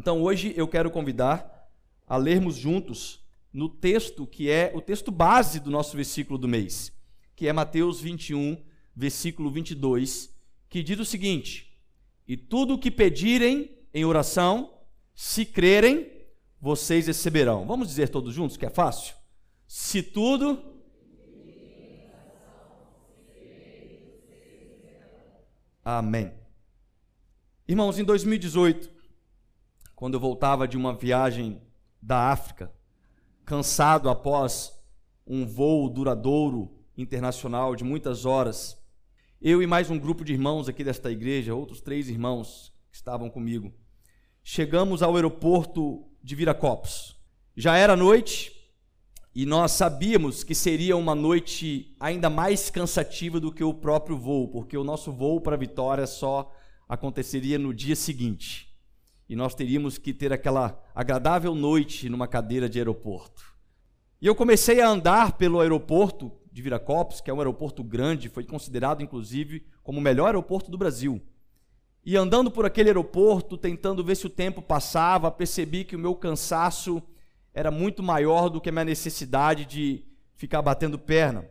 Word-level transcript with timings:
Então 0.00 0.22
hoje 0.22 0.54
eu 0.56 0.66
quero 0.66 0.90
convidar 0.90 1.70
a 2.06 2.16
lermos 2.16 2.56
juntos 2.56 3.20
no 3.52 3.68
texto 3.68 4.26
que 4.26 4.48
é 4.48 4.72
o 4.74 4.80
texto 4.80 5.10
base 5.10 5.60
do 5.60 5.70
nosso 5.70 5.94
versículo 5.94 6.38
do 6.38 6.48
mês, 6.48 6.90
que 7.36 7.46
é 7.46 7.52
Mateus 7.52 8.00
21, 8.00 8.64
versículo 8.96 9.50
22, 9.50 10.34
que 10.70 10.82
diz 10.82 10.98
o 10.98 11.04
seguinte: 11.04 11.78
E 12.26 12.34
tudo 12.34 12.72
o 12.72 12.78
que 12.78 12.90
pedirem 12.90 13.76
em 13.92 14.02
oração, 14.06 14.72
se 15.14 15.44
crerem, 15.44 16.10
vocês 16.58 17.06
receberão. 17.06 17.66
Vamos 17.66 17.88
dizer 17.88 18.08
todos 18.08 18.32
juntos 18.32 18.56
que 18.56 18.64
é 18.64 18.70
fácil? 18.70 19.14
Se 19.66 20.02
tudo 20.02 20.58
Amém. 25.84 26.32
Irmãos, 27.68 27.98
em 27.98 28.04
2018, 28.04 28.99
quando 30.00 30.14
eu 30.14 30.20
voltava 30.20 30.66
de 30.66 30.78
uma 30.78 30.94
viagem 30.94 31.60
da 32.00 32.30
África, 32.30 32.72
cansado 33.44 34.08
após 34.08 34.72
um 35.26 35.44
voo 35.44 35.90
duradouro 35.90 36.72
internacional 36.96 37.76
de 37.76 37.84
muitas 37.84 38.24
horas, 38.24 38.82
eu 39.42 39.62
e 39.62 39.66
mais 39.66 39.90
um 39.90 39.98
grupo 39.98 40.24
de 40.24 40.32
irmãos 40.32 40.70
aqui 40.70 40.82
desta 40.82 41.10
igreja, 41.10 41.54
outros 41.54 41.82
três 41.82 42.08
irmãos 42.08 42.72
que 42.90 42.96
estavam 42.96 43.28
comigo, 43.28 43.74
chegamos 44.42 45.02
ao 45.02 45.16
aeroporto 45.16 46.08
de 46.24 46.34
Viracopos. 46.34 47.14
Já 47.54 47.76
era 47.76 47.94
noite 47.94 48.52
e 49.34 49.44
nós 49.44 49.72
sabíamos 49.72 50.42
que 50.42 50.54
seria 50.54 50.96
uma 50.96 51.14
noite 51.14 51.94
ainda 52.00 52.30
mais 52.30 52.70
cansativa 52.70 53.38
do 53.38 53.52
que 53.52 53.62
o 53.62 53.74
próprio 53.74 54.16
voo, 54.16 54.48
porque 54.48 54.78
o 54.78 54.84
nosso 54.84 55.12
voo 55.12 55.42
para 55.42 55.58
Vitória 55.58 56.06
só 56.06 56.50
aconteceria 56.88 57.58
no 57.58 57.74
dia 57.74 57.94
seguinte. 57.94 58.69
E 59.30 59.36
nós 59.36 59.54
teríamos 59.54 59.96
que 59.96 60.12
ter 60.12 60.32
aquela 60.32 60.82
agradável 60.92 61.54
noite 61.54 62.08
numa 62.08 62.26
cadeira 62.26 62.68
de 62.68 62.80
aeroporto. 62.80 63.44
E 64.20 64.26
eu 64.26 64.34
comecei 64.34 64.80
a 64.80 64.88
andar 64.88 65.38
pelo 65.38 65.60
aeroporto 65.60 66.32
de 66.50 66.60
Viracopos, 66.60 67.20
que 67.20 67.30
é 67.30 67.32
um 67.32 67.38
aeroporto 67.38 67.84
grande, 67.84 68.28
foi 68.28 68.42
considerado 68.42 69.04
inclusive 69.04 69.64
como 69.84 70.00
o 70.00 70.02
melhor 70.02 70.26
aeroporto 70.26 70.68
do 70.68 70.76
Brasil. 70.76 71.22
E 72.04 72.16
andando 72.16 72.50
por 72.50 72.66
aquele 72.66 72.88
aeroporto, 72.88 73.56
tentando 73.56 74.02
ver 74.02 74.16
se 74.16 74.26
o 74.26 74.30
tempo 74.30 74.60
passava, 74.60 75.30
percebi 75.30 75.84
que 75.84 75.94
o 75.94 76.00
meu 76.00 76.16
cansaço 76.16 77.00
era 77.54 77.70
muito 77.70 78.02
maior 78.02 78.48
do 78.48 78.60
que 78.60 78.68
a 78.68 78.72
minha 78.72 78.84
necessidade 78.84 79.64
de 79.64 80.04
ficar 80.34 80.60
batendo 80.60 80.98
perna. 80.98 81.48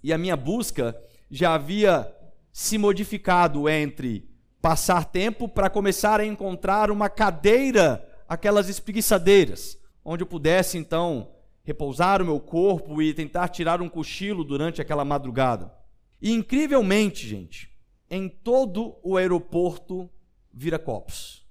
E 0.00 0.12
a 0.12 0.18
minha 0.18 0.36
busca 0.36 0.96
já 1.28 1.54
havia 1.54 2.08
se 2.52 2.78
modificado 2.78 3.68
entre 3.68 4.30
passar 4.66 5.04
tempo 5.04 5.48
para 5.48 5.70
começar 5.70 6.18
a 6.18 6.26
encontrar 6.26 6.90
uma 6.90 7.08
cadeira, 7.08 8.04
aquelas 8.28 8.68
espreguiçadeiras, 8.68 9.78
onde 10.04 10.24
eu 10.24 10.26
pudesse 10.26 10.76
então 10.76 11.30
repousar 11.62 12.20
o 12.20 12.24
meu 12.24 12.40
corpo 12.40 13.00
e 13.00 13.14
tentar 13.14 13.46
tirar 13.46 13.80
um 13.80 13.88
cochilo 13.88 14.42
durante 14.42 14.82
aquela 14.82 15.04
madrugada. 15.04 15.72
E 16.20 16.32
incrivelmente, 16.32 17.28
gente, 17.28 17.70
em 18.10 18.28
todo 18.28 18.96
o 19.04 19.16
aeroporto 19.16 20.10
Viracopos, 20.52 21.46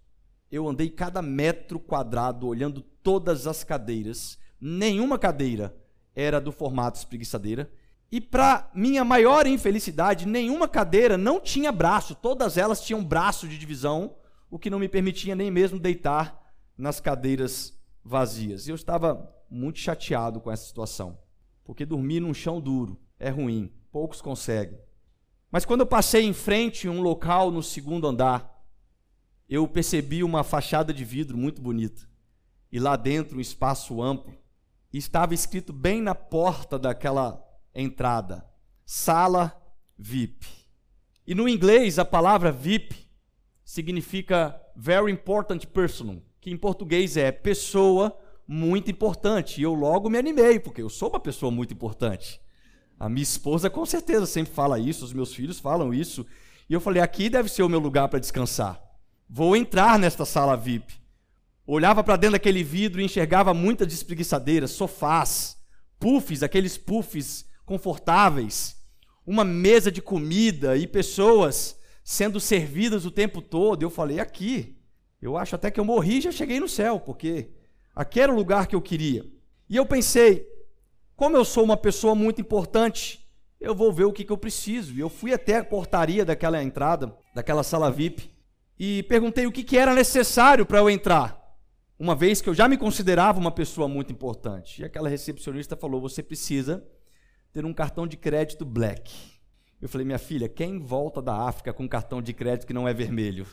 eu 0.51 0.67
andei 0.67 0.89
cada 0.89 1.21
metro 1.21 1.79
quadrado 1.79 2.45
olhando 2.45 2.81
todas 2.81 3.47
as 3.47 3.63
cadeiras. 3.63 4.37
Nenhuma 4.59 5.17
cadeira 5.17 5.73
era 6.13 6.41
do 6.41 6.51
formato 6.51 6.97
espreguiçadeira. 6.97 7.71
E 8.15 8.21
para 8.21 8.71
minha 8.73 9.03
maior 9.03 9.45
infelicidade, 9.45 10.25
nenhuma 10.25 10.69
cadeira 10.69 11.17
não 11.17 11.37
tinha 11.37 11.69
braço. 11.69 12.15
Todas 12.15 12.57
elas 12.57 12.79
tinham 12.79 13.03
braço 13.03 13.45
de 13.45 13.57
divisão, 13.57 14.15
o 14.49 14.57
que 14.57 14.69
não 14.69 14.79
me 14.79 14.87
permitia 14.87 15.35
nem 15.35 15.51
mesmo 15.51 15.77
deitar 15.77 16.41
nas 16.77 17.01
cadeiras 17.01 17.77
vazias. 18.01 18.69
Eu 18.69 18.75
estava 18.75 19.29
muito 19.49 19.79
chateado 19.79 20.39
com 20.39 20.49
essa 20.49 20.65
situação, 20.65 21.19
porque 21.65 21.85
dormir 21.85 22.21
num 22.21 22.33
chão 22.33 22.61
duro 22.61 22.97
é 23.19 23.29
ruim, 23.29 23.69
poucos 23.91 24.21
conseguem. 24.21 24.79
Mas 25.51 25.65
quando 25.65 25.81
eu 25.81 25.85
passei 25.85 26.23
em 26.23 26.31
frente 26.31 26.87
a 26.87 26.91
um 26.91 27.01
local 27.01 27.51
no 27.51 27.61
segundo 27.61 28.07
andar, 28.07 28.65
eu 29.49 29.67
percebi 29.67 30.23
uma 30.23 30.41
fachada 30.41 30.93
de 30.93 31.03
vidro 31.03 31.37
muito 31.37 31.61
bonita. 31.61 32.07
E 32.71 32.79
lá 32.79 32.95
dentro 32.95 33.39
um 33.39 33.41
espaço 33.41 34.01
amplo. 34.01 34.33
E 34.93 34.97
estava 34.97 35.33
escrito 35.33 35.73
bem 35.73 36.01
na 36.01 36.15
porta 36.15 36.79
daquela 36.79 37.44
entrada: 37.75 38.45
Sala 38.85 39.61
VIP. 39.97 40.45
E 41.27 41.35
no 41.35 41.49
inglês 41.49 41.99
a 41.99 42.05
palavra 42.05 42.51
VIP 42.51 42.95
significa 43.63 44.59
Very 44.75 45.11
Important 45.11 45.65
Person, 45.67 46.21
que 46.39 46.51
em 46.51 46.57
português 46.57 47.17
é 47.17 47.31
pessoa 47.31 48.15
muito 48.47 48.91
importante. 48.91 49.59
E 49.59 49.63
eu 49.63 49.73
logo 49.73 50.09
me 50.09 50.17
animei, 50.17 50.59
porque 50.59 50.81
eu 50.81 50.89
sou 50.89 51.09
uma 51.09 51.19
pessoa 51.19 51.51
muito 51.51 51.73
importante. 51.73 52.39
A 52.99 53.09
minha 53.09 53.23
esposa 53.23 53.69
com 53.69 53.85
certeza 53.85 54.25
sempre 54.25 54.53
fala 54.53 54.79
isso, 54.79 55.03
os 55.03 55.13
meus 55.13 55.33
filhos 55.33 55.59
falam 55.59 55.93
isso. 55.93 56.25
E 56.69 56.73
eu 56.73 56.79
falei: 56.79 57.01
aqui 57.01 57.29
deve 57.29 57.49
ser 57.49 57.63
o 57.63 57.69
meu 57.69 57.79
lugar 57.79 58.07
para 58.07 58.19
descansar. 58.19 58.81
Vou 59.27 59.55
entrar 59.55 59.97
nesta 59.97 60.23
sala 60.25 60.55
VIP. 60.55 60.93
Olhava 61.65 62.03
para 62.03 62.15
dentro 62.15 62.33
daquele 62.33 62.63
vidro 62.63 63.01
e 63.01 63.03
enxergava 63.03 63.51
muitas 63.51 63.91
espreguiçadeiras, 63.91 64.71
sofás, 64.71 65.57
puffs, 65.99 66.43
aqueles 66.43 66.77
puffs 66.77 67.45
confortáveis, 67.65 68.75
uma 69.25 69.43
mesa 69.43 69.91
de 69.91 70.01
comida 70.01 70.77
e 70.77 70.85
pessoas 70.85 71.79
sendo 72.03 72.39
servidas 72.39 73.05
o 73.05 73.11
tempo 73.11 73.41
todo. 73.41 73.83
Eu 73.83 73.89
falei: 73.89 74.19
aqui, 74.19 74.77
eu 75.21 75.35
acho 75.35 75.55
até 75.55 75.71
que 75.71 75.79
eu 75.79 75.85
morri 75.85 76.17
e 76.17 76.21
já 76.21 76.31
cheguei 76.31 76.59
no 76.59 76.69
céu, 76.69 76.99
porque 76.99 77.49
aquele 77.95 78.23
era 78.25 78.33
o 78.33 78.35
lugar 78.35 78.67
que 78.67 78.75
eu 78.75 78.81
queria. 78.81 79.25
E 79.69 79.75
eu 79.75 79.85
pensei: 79.85 80.47
como 81.15 81.35
eu 81.35 81.43
sou 81.43 81.63
uma 81.63 81.77
pessoa 81.77 82.13
muito 82.13 82.39
importante, 82.39 83.25
eu 83.59 83.73
vou 83.73 83.91
ver 83.91 84.05
o 84.05 84.13
que, 84.13 84.23
que 84.23 84.31
eu 84.31 84.37
preciso. 84.37 84.93
E 84.93 84.99
eu 84.99 85.09
fui 85.09 85.33
até 85.33 85.57
a 85.57 85.65
portaria 85.65 86.23
daquela 86.23 86.61
entrada, 86.61 87.17
daquela 87.33 87.63
sala 87.63 87.91
VIP 87.91 88.35
e 88.77 89.03
perguntei 89.03 89.47
o 89.47 89.51
que, 89.51 89.63
que 89.63 89.77
era 89.77 89.93
necessário 89.93 90.65
para 90.65 90.79
eu 90.79 90.89
entrar, 90.89 91.41
uma 91.97 92.13
vez 92.13 92.41
que 92.41 92.49
eu 92.49 92.53
já 92.53 92.67
me 92.67 92.77
considerava 92.77 93.39
uma 93.39 93.51
pessoa 93.51 93.87
muito 93.87 94.11
importante. 94.11 94.81
E 94.81 94.85
aquela 94.85 95.09
recepcionista 95.09 95.75
falou: 95.75 96.01
você 96.01 96.21
precisa 96.21 96.85
ter 97.55 97.63
um 97.63 97.73
cartão 97.73 98.05
de 98.05 98.17
crédito 98.17 98.65
black. 98.65 99.15
Eu 99.81 99.87
falei: 99.87 100.03
minha 100.03 100.19
filha, 100.19 100.49
quem 100.49 100.77
volta 100.77 101.21
da 101.21 101.33
África 101.33 101.71
com 101.71 101.87
cartão 101.87 102.21
de 102.21 102.33
crédito 102.33 102.67
que 102.67 102.73
não 102.73 102.85
é 102.85 102.93
vermelho? 102.93 103.47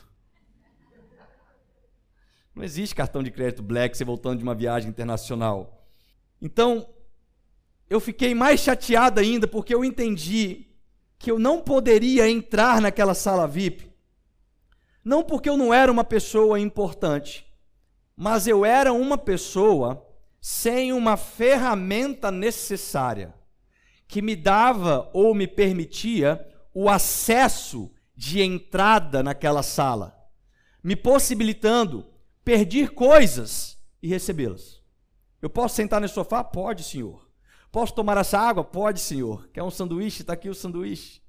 Não 2.53 2.65
existe 2.65 2.93
cartão 2.93 3.23
de 3.23 3.31
crédito 3.31 3.63
black 3.63 3.97
você 3.97 4.03
voltando 4.03 4.39
de 4.39 4.43
uma 4.43 4.53
viagem 4.53 4.89
internacional. 4.89 5.87
Então, 6.41 6.85
eu 7.89 8.01
fiquei 8.01 8.35
mais 8.35 8.59
chateado 8.59 9.21
ainda 9.21 9.47
porque 9.47 9.73
eu 9.73 9.85
entendi 9.85 10.67
que 11.17 11.31
eu 11.31 11.39
não 11.39 11.61
poderia 11.61 12.29
entrar 12.29 12.81
naquela 12.81 13.13
sala 13.13 13.47
VIP 13.47 13.89
não 15.05 15.23
porque 15.23 15.49
eu 15.49 15.57
não 15.57 15.73
era 15.73 15.91
uma 15.91 16.03
pessoa 16.03 16.59
importante, 16.59 17.45
mas 18.15 18.47
eu 18.47 18.65
era 18.65 18.91
uma 18.93 19.17
pessoa 19.17 20.05
sem 20.39 20.93
uma 20.93 21.17
ferramenta 21.17 22.29
necessária 22.31 23.33
que 24.13 24.21
me 24.21 24.35
dava 24.35 25.09
ou 25.11 25.33
me 25.33 25.47
permitia 25.47 26.47
o 26.71 26.87
acesso 26.87 27.91
de 28.15 28.43
entrada 28.43 29.23
naquela 29.23 29.63
sala, 29.63 30.15
me 30.83 30.95
possibilitando 30.95 32.05
pedir 32.45 32.91
coisas 32.91 33.75
e 34.03 34.07
recebê-las. 34.07 34.83
Eu 35.41 35.49
posso 35.49 35.73
sentar 35.73 35.99
no 35.99 36.07
sofá? 36.07 36.43
Pode, 36.43 36.83
senhor. 36.83 37.27
Posso 37.71 37.95
tomar 37.95 38.15
essa 38.17 38.37
água? 38.37 38.63
Pode, 38.63 38.99
senhor. 38.99 39.49
Quer 39.49 39.63
um 39.63 39.71
sanduíche? 39.71 40.21
Está 40.21 40.33
aqui 40.33 40.47
o 40.47 40.53
sanduíche. 40.53 41.19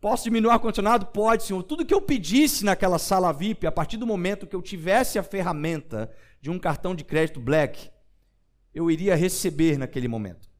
Posso 0.00 0.22
diminuir 0.22 0.50
o 0.50 0.52
ar-condicionado? 0.52 1.06
Pode, 1.06 1.42
Senhor. 1.42 1.62
Tudo 1.64 1.84
que 1.84 1.94
eu 1.94 2.00
pedisse 2.00 2.64
naquela 2.64 2.98
sala 2.98 3.32
VIP, 3.32 3.66
a 3.66 3.72
partir 3.72 3.96
do 3.96 4.06
momento 4.06 4.46
que 4.46 4.54
eu 4.54 4.62
tivesse 4.62 5.18
a 5.18 5.22
ferramenta 5.24 6.12
de 6.40 6.48
um 6.48 6.60
cartão 6.60 6.94
de 6.94 7.02
crédito 7.02 7.40
Black, 7.40 7.90
eu 8.72 8.88
iria 8.88 9.16
receber 9.16 9.78
naquele 9.78 10.06
momento. 10.06 10.51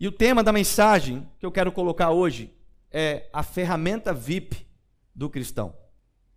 E 0.00 0.08
o 0.08 0.12
tema 0.12 0.42
da 0.42 0.50
mensagem 0.50 1.28
que 1.38 1.44
eu 1.44 1.52
quero 1.52 1.70
colocar 1.70 2.10
hoje 2.10 2.56
é 2.90 3.28
a 3.34 3.42
ferramenta 3.42 4.14
VIP 4.14 4.66
do 5.14 5.28
cristão. 5.28 5.76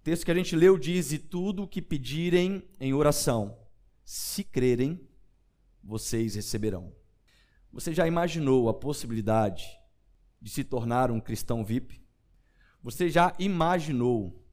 O 0.01 0.03
texto 0.03 0.25
que 0.25 0.31
a 0.31 0.35
gente 0.35 0.53
leu 0.53 0.77
diz: 0.77 1.13
E 1.13 1.17
tudo 1.17 1.63
o 1.63 1.67
que 1.67 1.81
pedirem 1.81 2.61
em 2.77 2.93
oração, 2.93 3.57
se 4.03 4.43
crerem, 4.43 4.99
vocês 5.81 6.35
receberão. 6.35 6.93
Você 7.71 7.93
já 7.93 8.05
imaginou 8.05 8.67
a 8.67 8.73
possibilidade 8.73 9.65
de 10.41 10.49
se 10.49 10.65
tornar 10.65 11.09
um 11.09 11.21
cristão 11.21 11.63
VIP? 11.63 12.03
Você 12.83 13.09
já 13.09 13.33
imaginou 13.39 14.45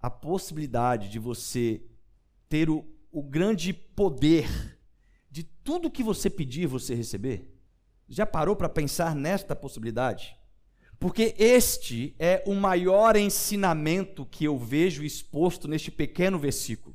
a 0.00 0.10
possibilidade 0.10 1.08
de 1.08 1.20
você 1.20 1.80
ter 2.48 2.68
o, 2.68 2.84
o 3.12 3.22
grande 3.22 3.72
poder 3.72 4.48
de 5.30 5.44
tudo 5.44 5.88
que 5.88 6.02
você 6.02 6.28
pedir 6.28 6.66
você 6.66 6.92
receber? 6.92 7.52
Já 8.12 8.26
parou 8.26 8.54
para 8.54 8.68
pensar 8.68 9.14
nesta 9.14 9.56
possibilidade? 9.56 10.36
Porque 11.00 11.34
este 11.38 12.14
é 12.18 12.44
o 12.46 12.54
maior 12.54 13.16
ensinamento 13.16 14.26
que 14.26 14.44
eu 14.44 14.58
vejo 14.58 15.02
exposto 15.02 15.66
neste 15.66 15.90
pequeno 15.90 16.38
versículo. 16.38 16.94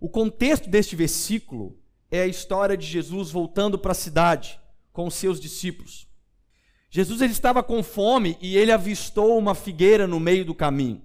O 0.00 0.08
contexto 0.08 0.70
deste 0.70 0.96
versículo 0.96 1.78
é 2.10 2.22
a 2.22 2.26
história 2.26 2.78
de 2.78 2.86
Jesus 2.86 3.30
voltando 3.30 3.78
para 3.78 3.92
a 3.92 3.94
cidade 3.94 4.58
com 4.90 5.06
os 5.06 5.12
seus 5.12 5.38
discípulos. 5.38 6.08
Jesus 6.88 7.20
ele 7.20 7.32
estava 7.32 7.62
com 7.62 7.82
fome 7.82 8.38
e 8.40 8.56
ele 8.56 8.72
avistou 8.72 9.36
uma 9.36 9.54
figueira 9.54 10.06
no 10.06 10.18
meio 10.18 10.46
do 10.46 10.54
caminho. 10.54 11.04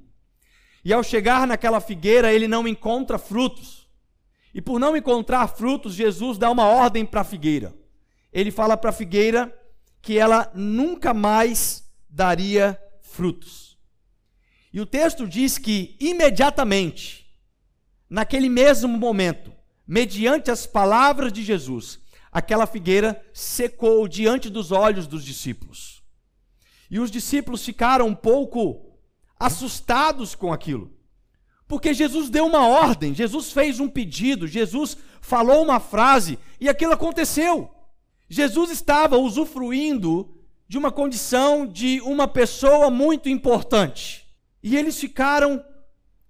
E 0.86 0.94
ao 0.94 1.04
chegar 1.04 1.46
naquela 1.46 1.82
figueira, 1.82 2.32
ele 2.32 2.48
não 2.48 2.66
encontra 2.66 3.18
frutos. 3.18 3.90
E 4.54 4.62
por 4.62 4.80
não 4.80 4.96
encontrar 4.96 5.50
frutos, 5.50 5.96
Jesus 5.96 6.38
dá 6.38 6.50
uma 6.50 6.66
ordem 6.66 7.06
para 7.06 7.20
a 7.20 7.26
figueira. 7.26 7.81
Ele 8.32 8.52
fala 8.52 8.78
para 8.78 8.90
a 8.90 8.94
figueira 8.94 9.54
que 10.02 10.18
ela 10.18 10.52
nunca 10.54 11.14
mais 11.14 11.90
daria 12.10 12.80
frutos. 13.02 13.78
E 14.74 14.80
o 14.80 14.86
texto 14.86 15.28
diz 15.28 15.58
que 15.58 15.96
imediatamente, 16.00 17.28
naquele 18.10 18.48
mesmo 18.48 18.98
momento, 18.98 19.52
mediante 19.86 20.50
as 20.50 20.66
palavras 20.66 21.32
de 21.34 21.44
Jesus, 21.44 22.00
aquela 22.32 22.66
figueira 22.66 23.22
secou 23.34 24.08
diante 24.08 24.50
dos 24.50 24.72
olhos 24.72 25.08
dos 25.08 25.26
discípulos. 25.26 26.02
E 26.90 27.00
os 27.00 27.12
discípulos 27.12 27.66
ficaram 27.66 28.08
um 28.08 28.16
pouco 28.16 28.98
assustados 29.38 30.36
com 30.36 30.54
aquilo. 30.54 30.94
Porque 31.68 31.94
Jesus 31.94 32.30
deu 32.30 32.46
uma 32.46 32.68
ordem, 32.68 33.14
Jesus 33.14 33.52
fez 33.52 33.80
um 33.80 33.90
pedido, 33.90 34.48
Jesus 34.48 34.98
falou 35.22 35.64
uma 35.64 35.80
frase 35.80 36.38
e 36.60 36.68
aquilo 36.68 36.94
aconteceu. 36.94 37.70
Jesus 38.32 38.72
estava 38.72 39.18
usufruindo 39.18 40.34
de 40.66 40.78
uma 40.78 40.90
condição 40.90 41.68
de 41.68 42.00
uma 42.00 42.30
pessoa 42.30 42.90
muito 42.90 43.28
importante. 43.28 44.26
E 44.64 44.78
eles 44.78 44.98
ficaram 44.98 45.62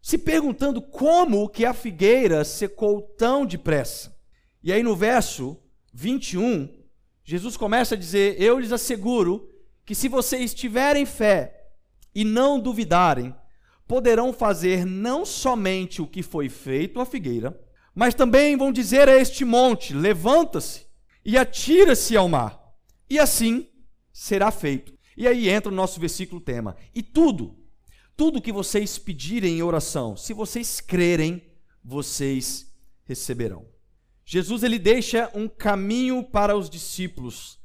se 0.01 0.18
perguntando 0.18 0.81
como 0.81 1.48
que 1.48 1.63
a 1.63 1.75
figueira 1.75 2.44
secou 2.44 3.03
tão 3.03 3.45
depressa. 3.45 4.18
E 4.63 4.74
aí 4.74 4.81
no 4.81 4.95
verso 4.95 5.56
21, 5.94 6.74
Jesus 7.24 7.56
começa 7.56 7.94
a 7.94 7.98
dizer: 8.00 8.36
Eu 8.42 8.57
lhes 8.57 8.71
asseguro 8.71 9.48
que 9.86 9.94
se 9.94 10.07
vocês 10.07 10.56
tiverem 10.56 11.06
fé 11.06 11.68
e 12.15 12.25
não 12.25 12.59
duvidarem, 12.59 13.31
poderão 13.88 14.33
fazer 14.33 14.88
não 14.88 15.24
somente 15.24 16.01
o 16.01 16.07
que 16.07 16.24
foi 16.24 16.50
feito 16.50 17.00
à 17.00 17.06
figueira, 17.06 17.56
mas 17.94 18.15
também 18.15 18.57
vão 18.57 18.71
dizer 18.71 19.07
a 19.07 19.15
este 19.15 19.45
monte: 19.45 19.94
Levanta-se 19.94 20.89
e 21.24 21.38
atira-se 21.38 22.16
ao 22.16 22.28
mar. 22.28 22.60
E 23.10 23.20
assim 23.20 23.68
será 24.12 24.52
feito. 24.52 24.98
E 25.16 25.28
aí 25.28 25.50
entra 25.50 25.72
o 25.72 25.76
nosso 25.76 26.00
versículo 26.00 26.42
tema. 26.42 26.76
E 26.94 27.04
tudo, 27.04 27.58
tudo 28.16 28.42
que 28.42 28.52
vocês 28.52 28.98
pedirem 28.98 29.58
em 29.58 29.64
oração, 29.64 30.16
se 30.16 30.34
vocês 30.34 30.80
crerem, 30.80 31.44
vocês 31.84 32.74
receberão. 33.04 33.66
Jesus 34.26 34.64
ele 34.64 34.80
deixa 34.80 35.30
um 35.34 35.48
caminho 35.48 36.24
para 36.24 36.56
os 36.56 36.70
discípulos 36.70 37.62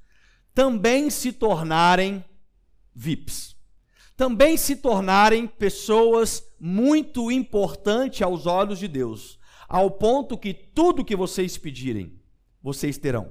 também 0.57 1.11
se 1.11 1.33
tornarem 1.33 2.25
VIPs. 2.95 3.55
Também 4.17 4.57
se 4.57 4.75
tornarem 4.75 5.47
pessoas 5.47 6.43
muito 6.59 7.31
importantes 7.31 8.23
aos 8.23 8.47
olhos 8.47 8.79
de 8.79 8.89
Deus, 8.89 9.39
ao 9.69 9.91
ponto 9.91 10.39
que 10.39 10.55
tudo 10.55 11.05
que 11.05 11.15
vocês 11.15 11.59
pedirem, 11.59 12.19
vocês 12.63 12.97
terão. 12.97 13.31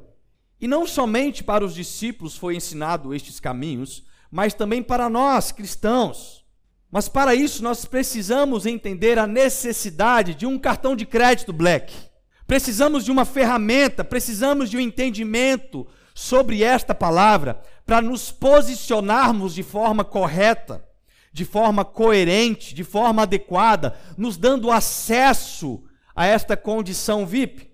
E 0.66 0.68
não 0.68 0.88
somente 0.88 1.44
para 1.44 1.64
os 1.64 1.76
discípulos 1.76 2.36
foi 2.36 2.56
ensinado 2.56 3.14
estes 3.14 3.40
caminhos, 3.40 4.04
mas 4.32 4.52
também 4.56 4.82
para 4.82 5.08
nós, 5.08 5.52
cristãos. 5.52 6.44
Mas 6.90 7.08
para 7.08 7.36
isso 7.36 7.62
nós 7.62 7.86
precisamos 7.86 8.66
entender 8.66 9.20
a 9.20 9.28
necessidade 9.28 10.34
de 10.34 10.48
um 10.48 10.58
cartão 10.58 10.96
de 10.96 11.06
crédito 11.06 11.54
Black. 11.54 11.94
Precisamos 12.48 13.06
de 13.06 13.12
uma 13.12 13.26
ferramenta, 13.26 14.04
precisamos 14.04 14.72
de 14.72 14.78
um 14.78 14.80
entendimento 14.80 15.86
sobre 16.16 16.64
esta 16.64 16.96
palavra 16.96 17.62
para 17.86 18.02
nos 18.02 18.32
posicionarmos 18.32 19.54
de 19.54 19.62
forma 19.62 20.04
correta, 20.04 20.84
de 21.32 21.46
forma 21.46 21.86
coerente, 21.86 22.74
de 22.74 22.84
forma 22.84 23.22
adequada, 23.22 23.96
nos 24.18 24.36
dando 24.36 24.72
acesso 24.72 25.84
a 26.16 26.26
esta 26.26 26.58
condição 26.58 27.24
VIP. 27.24 27.70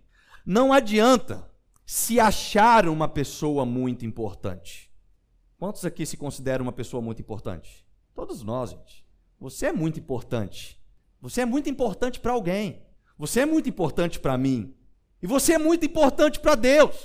Não 0.45 0.73
adianta 0.73 1.49
se 1.93 2.21
achar 2.21 2.87
uma 2.87 3.05
pessoa 3.05 3.65
muito 3.65 4.05
importante. 4.05 4.89
Quantos 5.57 5.83
aqui 5.83 6.05
se 6.05 6.15
consideram 6.15 6.63
uma 6.63 6.71
pessoa 6.71 7.01
muito 7.01 7.21
importante? 7.21 7.85
Todos 8.15 8.43
nós, 8.43 8.69
gente. 8.69 9.05
Você 9.37 9.65
é 9.65 9.73
muito 9.73 9.99
importante. 9.99 10.81
Você 11.19 11.41
é 11.41 11.45
muito 11.45 11.69
importante 11.69 12.17
para 12.17 12.31
alguém. 12.31 12.81
Você 13.17 13.41
é 13.41 13.45
muito 13.45 13.67
importante 13.67 14.21
para 14.21 14.37
mim. 14.37 14.73
E 15.21 15.27
você 15.27 15.55
é 15.55 15.57
muito 15.57 15.85
importante 15.85 16.39
para 16.39 16.55
Deus. 16.55 16.95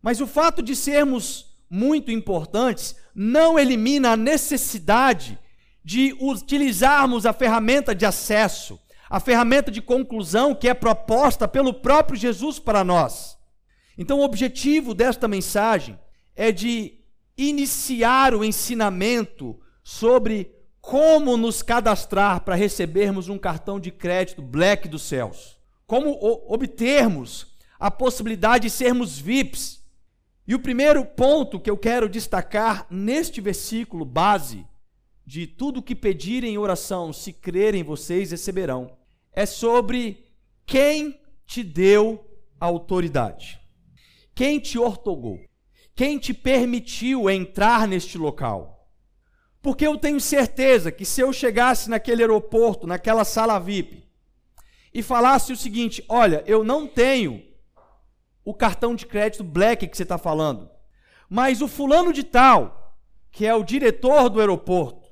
Mas 0.00 0.22
o 0.22 0.26
fato 0.26 0.62
de 0.62 0.74
sermos 0.74 1.54
muito 1.68 2.10
importantes 2.10 2.96
não 3.14 3.58
elimina 3.58 4.12
a 4.12 4.16
necessidade 4.16 5.38
de 5.84 6.16
utilizarmos 6.18 7.26
a 7.26 7.34
ferramenta 7.34 7.94
de 7.94 8.06
acesso, 8.06 8.80
a 9.10 9.20
ferramenta 9.20 9.70
de 9.70 9.82
conclusão 9.82 10.54
que 10.54 10.66
é 10.66 10.72
proposta 10.72 11.46
pelo 11.46 11.74
próprio 11.74 12.18
Jesus 12.18 12.58
para 12.58 12.82
nós. 12.82 13.34
Então, 13.96 14.20
o 14.20 14.24
objetivo 14.24 14.94
desta 14.94 15.28
mensagem 15.28 15.98
é 16.34 16.50
de 16.50 17.00
iniciar 17.36 18.34
o 18.34 18.44
ensinamento 18.44 19.58
sobre 19.82 20.52
como 20.80 21.36
nos 21.36 21.62
cadastrar 21.62 22.42
para 22.42 22.54
recebermos 22.54 23.28
um 23.28 23.38
cartão 23.38 23.80
de 23.80 23.90
crédito 23.90 24.42
Black 24.42 24.88
dos 24.88 25.02
céus. 25.02 25.58
Como 25.86 26.18
obtermos 26.46 27.54
a 27.78 27.90
possibilidade 27.90 28.64
de 28.64 28.70
sermos 28.70 29.18
VIPs. 29.18 29.82
E 30.46 30.54
o 30.54 30.58
primeiro 30.58 31.04
ponto 31.04 31.58
que 31.58 31.70
eu 31.70 31.76
quero 31.76 32.08
destacar 32.08 32.86
neste 32.90 33.40
versículo 33.40 34.04
base 34.04 34.66
de 35.26 35.46
tudo 35.46 35.82
que 35.82 35.94
pedirem 35.94 36.54
em 36.54 36.58
oração, 36.58 37.12
se 37.12 37.32
crerem 37.32 37.82
vocês 37.82 38.30
receberão, 38.30 38.96
é 39.32 39.46
sobre 39.46 40.26
quem 40.66 41.18
te 41.46 41.62
deu 41.62 42.22
autoridade. 42.60 43.63
Quem 44.34 44.58
te 44.58 44.78
ortogou? 44.78 45.38
Quem 45.94 46.18
te 46.18 46.34
permitiu 46.34 47.30
entrar 47.30 47.86
neste 47.86 48.18
local? 48.18 48.90
Porque 49.62 49.86
eu 49.86 49.96
tenho 49.96 50.20
certeza 50.20 50.90
que 50.90 51.04
se 51.04 51.20
eu 51.20 51.32
chegasse 51.32 51.88
naquele 51.88 52.22
aeroporto, 52.22 52.86
naquela 52.86 53.24
sala 53.24 53.58
VIP, 53.58 54.04
e 54.92 55.02
falasse 55.02 55.52
o 55.52 55.56
seguinte: 55.56 56.04
olha, 56.08 56.42
eu 56.46 56.64
não 56.64 56.86
tenho 56.86 57.42
o 58.44 58.52
cartão 58.52 58.94
de 58.94 59.06
crédito 59.06 59.44
Black 59.44 59.86
que 59.86 59.96
você 59.96 60.02
está 60.02 60.18
falando, 60.18 60.68
mas 61.28 61.62
o 61.62 61.68
fulano 61.68 62.12
de 62.12 62.24
tal, 62.24 62.98
que 63.30 63.46
é 63.46 63.54
o 63.54 63.64
diretor 63.64 64.28
do 64.28 64.40
aeroporto, 64.40 65.08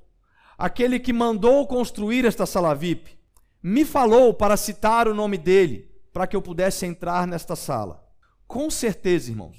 aquele 0.59 0.99
que 0.99 1.12
mandou 1.12 1.67
construir 1.67 2.25
esta 2.25 2.45
sala 2.45 2.75
VIP, 2.75 3.19
me 3.62 3.85
falou 3.85 4.35
para 4.35 4.57
citar 4.57 5.07
o 5.07 5.14
nome 5.14 5.38
dele, 5.38 5.91
para 6.12 6.26
que 6.26 6.35
eu 6.35 6.43
pudesse 6.43 6.85
entrar 6.85 7.26
nesta 7.26 7.55
sala. 7.55 8.01
Com 8.52 8.68
certeza, 8.68 9.30
irmãos. 9.30 9.56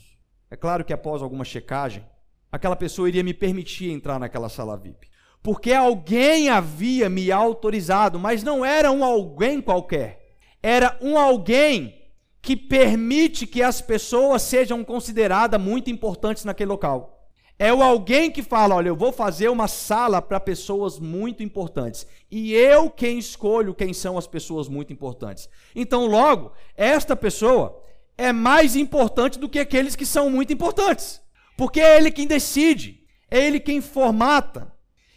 É 0.52 0.56
claro 0.56 0.86
que 0.86 0.94
após 0.94 1.24
alguma 1.24 1.44
checagem, 1.44 2.06
aquela 2.52 2.76
pessoa 2.76 3.10
iria 3.10 3.24
me 3.24 3.34
permitir 3.34 3.90
entrar 3.90 4.20
naquela 4.20 4.50
sala 4.50 4.78
VIP. 4.78 5.08
Porque 5.42 5.74
alguém 5.74 6.48
havia 6.48 7.10
me 7.10 7.32
autorizado, 7.32 8.20
mas 8.20 8.44
não 8.44 8.64
era 8.64 8.92
um 8.92 9.04
alguém 9.04 9.60
qualquer. 9.60 10.38
Era 10.62 10.96
um 11.02 11.18
alguém 11.18 12.04
que 12.40 12.56
permite 12.56 13.48
que 13.48 13.64
as 13.64 13.82
pessoas 13.82 14.44
sejam 14.44 14.84
consideradas 14.84 15.60
muito 15.60 15.90
importantes 15.90 16.46
naquele 16.46 16.70
local. 16.70 17.28
É 17.58 17.74
o 17.74 17.82
alguém 17.82 18.30
que 18.30 18.44
fala: 18.44 18.76
olha, 18.76 18.90
eu 18.90 18.96
vou 18.96 19.12
fazer 19.12 19.50
uma 19.50 19.68
sala 19.68 20.22
para 20.22 20.40
pessoas 20.40 21.00
muito 21.00 21.42
importantes. 21.42 22.06
E 22.30 22.54
eu 22.54 22.92
quem 22.92 23.18
escolho 23.18 23.74
quem 23.74 23.92
são 23.92 24.20
as 24.20 24.28
pessoas 24.28 24.70
muito 24.70 24.94
importantes. 24.94 25.50
Então, 25.76 26.06
logo, 26.06 26.52
esta 26.78 27.16
pessoa 27.16 27.82
é 28.18 28.32
mais 28.32 28.76
importante 28.76 29.40
do 29.40 29.50
que 29.50 29.60
aqueles 29.60 29.96
que 29.96 30.06
são 30.06 30.30
muito 30.30 30.54
importantes. 30.54 31.22
Porque 31.58 31.80
é 31.80 31.98
ele 31.98 32.12
quem 32.12 32.28
decide, 32.28 33.04
é 33.30 33.46
ele 33.46 33.60
quem 33.60 33.82
formata. 33.82 34.74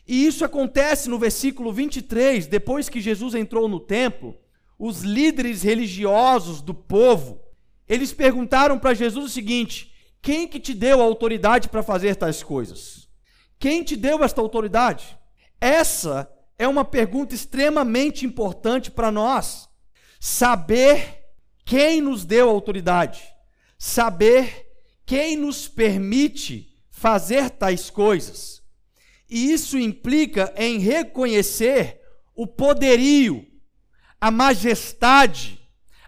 E 0.07 0.26
isso 0.26 0.45
acontece 0.45 1.09
no 1.09 1.19
versículo 1.19 1.73
23, 1.73 2.47
depois 2.47 2.88
que 2.88 3.00
Jesus 3.00 3.35
entrou 3.35 3.69
no 3.69 3.81
templo, 3.81 4.37
os 4.79 5.03
líderes 5.03 5.62
religiosos 5.62 6.61
do 6.61 6.75
povo, 6.75 7.41
eles 7.88 8.12
perguntaram 8.12 8.79
para 8.79 8.95
Jesus 8.95 9.25
o 9.25 9.29
seguinte: 9.29 9.93
quem 10.23 10.47
que 10.47 10.61
te 10.61 10.75
deu 10.75 11.00
a 11.00 11.05
autoridade 11.05 11.69
para 11.69 11.83
fazer 11.83 12.17
tais 12.17 12.43
coisas? 12.43 13.09
Quem 13.59 13.83
te 13.83 13.97
deu 13.97 14.23
esta 14.23 14.41
autoridade? 14.41 15.19
Essa 15.61 16.31
é 16.59 16.69
uma 16.69 16.85
pergunta 16.85 17.35
extremamente 17.35 18.26
importante 18.26 18.91
para 18.91 19.11
nós. 19.11 19.69
Saber 20.21 21.25
quem 21.66 22.00
nos 22.00 22.25
deu 22.25 22.49
autoridade, 22.49 23.20
saber 23.76 24.68
quem 25.04 25.37
nos 25.37 25.66
permite 25.66 26.73
fazer 26.88 27.50
tais 27.50 27.90
coisas. 27.90 28.62
E 29.28 29.52
isso 29.52 29.76
implica 29.76 30.54
em 30.56 30.78
reconhecer 30.78 32.00
o 32.37 32.46
poderio, 32.46 33.44
a 34.20 34.30
majestade, 34.30 35.61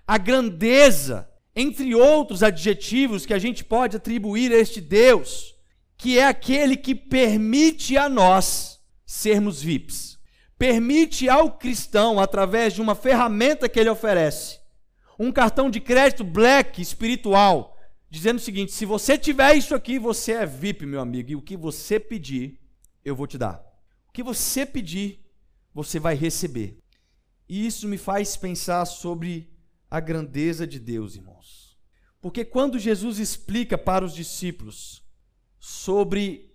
a 0.07 0.17
grandeza, 0.17 1.29
entre 1.57 1.93
outros 1.93 2.45
adjetivos 2.45 3.27
que 3.27 3.35
a 3.35 3.39
gente 3.39 3.65
pode 3.65 3.97
atribuir 3.97 4.53
a 4.53 4.57
este 4.57 4.81
Deus, 4.81 5.57
que 5.97 6.21
é 6.21 6.25
aquele 6.25 6.77
que 6.77 6.95
permite 6.95 7.97
a 7.99 8.09
nós 8.09 8.79
sermos 9.05 9.61
VIPs. 9.61 10.17
Permite 10.57 11.29
ao 11.29 11.59
cristão, 11.59 12.21
através 12.21 12.75
de 12.75 12.81
uma 12.81 12.95
ferramenta 12.95 13.69
que 13.69 13.81
ele 13.81 13.91
oferece, 13.91 14.61
um 15.19 15.33
cartão 15.33 15.69
de 15.69 15.81
crédito 15.81 16.23
black 16.23 16.81
espiritual, 16.81 17.77
dizendo 18.09 18.37
o 18.37 18.43
seguinte: 18.43 18.73
se 18.73 18.85
você 18.85 19.19
tiver 19.19 19.55
isso 19.55 19.75
aqui, 19.75 19.99
você 19.99 20.33
é 20.33 20.47
VIP, 20.47 20.87
meu 20.87 21.01
amigo, 21.01 21.31
e 21.31 21.37
o 21.37 21.43
que 21.43 21.57
você 21.57 21.99
pedir, 21.99 22.61
eu 23.05 23.17
vou 23.17 23.27
te 23.27 23.37
dar. 23.37 23.65
O 24.09 24.13
que 24.13 24.23
você 24.23 24.65
pedir, 24.65 25.25
você 25.75 25.99
vai 25.99 26.15
receber. 26.15 26.79
E 27.49 27.67
isso 27.67 27.89
me 27.89 27.99
faz 27.99 28.37
pensar 28.37 28.85
sobre 28.85 29.51
a 29.91 30.01
grandeza 30.01 30.67
de 30.67 30.79
Deus, 30.79 31.17
irmãos. 31.17 31.77
Porque 32.21 32.45
quando 32.45 32.79
Jesus 32.79 33.19
explica 33.19 33.79
para 33.79 34.05
os 34.05 34.15
discípulos 34.15 35.05
sobre 35.59 36.55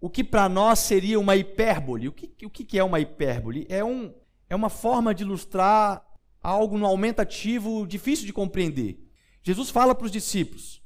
o 0.00 0.10
que 0.10 0.24
para 0.24 0.48
nós 0.48 0.80
seria 0.80 1.18
uma 1.18 1.36
hipérbole, 1.36 2.08
o 2.08 2.12
que, 2.12 2.44
o 2.44 2.50
que 2.50 2.78
é 2.78 2.82
uma 2.82 2.98
hipérbole? 2.98 3.66
É, 3.68 3.84
um, 3.84 4.12
é 4.50 4.56
uma 4.56 4.68
forma 4.68 5.14
de 5.14 5.22
ilustrar 5.22 6.04
algo 6.42 6.76
no 6.76 6.86
aumentativo 6.86 7.86
difícil 7.86 8.26
de 8.26 8.32
compreender. 8.32 8.98
Jesus 9.42 9.70
fala 9.70 9.94
para 9.94 10.06
os 10.06 10.10
discípulos: 10.10 10.82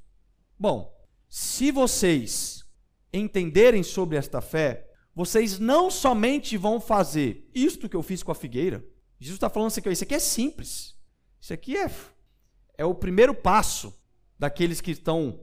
Bom, 0.58 0.94
se 1.28 1.70
vocês 1.70 2.64
entenderem 3.12 3.82
sobre 3.82 4.16
esta 4.16 4.40
fé, 4.40 4.88
vocês 5.14 5.58
não 5.58 5.90
somente 5.90 6.56
vão 6.56 6.78
fazer 6.78 7.48
isto 7.54 7.88
que 7.88 7.96
eu 7.96 8.02
fiz 8.02 8.22
com 8.22 8.32
a 8.32 8.34
figueira. 8.34 8.84
Jesus 9.18 9.36
está 9.36 9.48
falando 9.48 9.70
isso 9.70 9.80
aqui, 9.80 9.90
isso 9.90 10.04
aqui 10.04 10.14
é 10.14 10.18
simples. 10.18 10.94
Isso 11.40 11.52
aqui 11.52 11.76
é, 11.76 11.90
é 12.76 12.84
o 12.84 12.94
primeiro 12.94 13.34
passo 13.34 13.98
daqueles 14.38 14.80
que 14.80 14.90
estão 14.90 15.40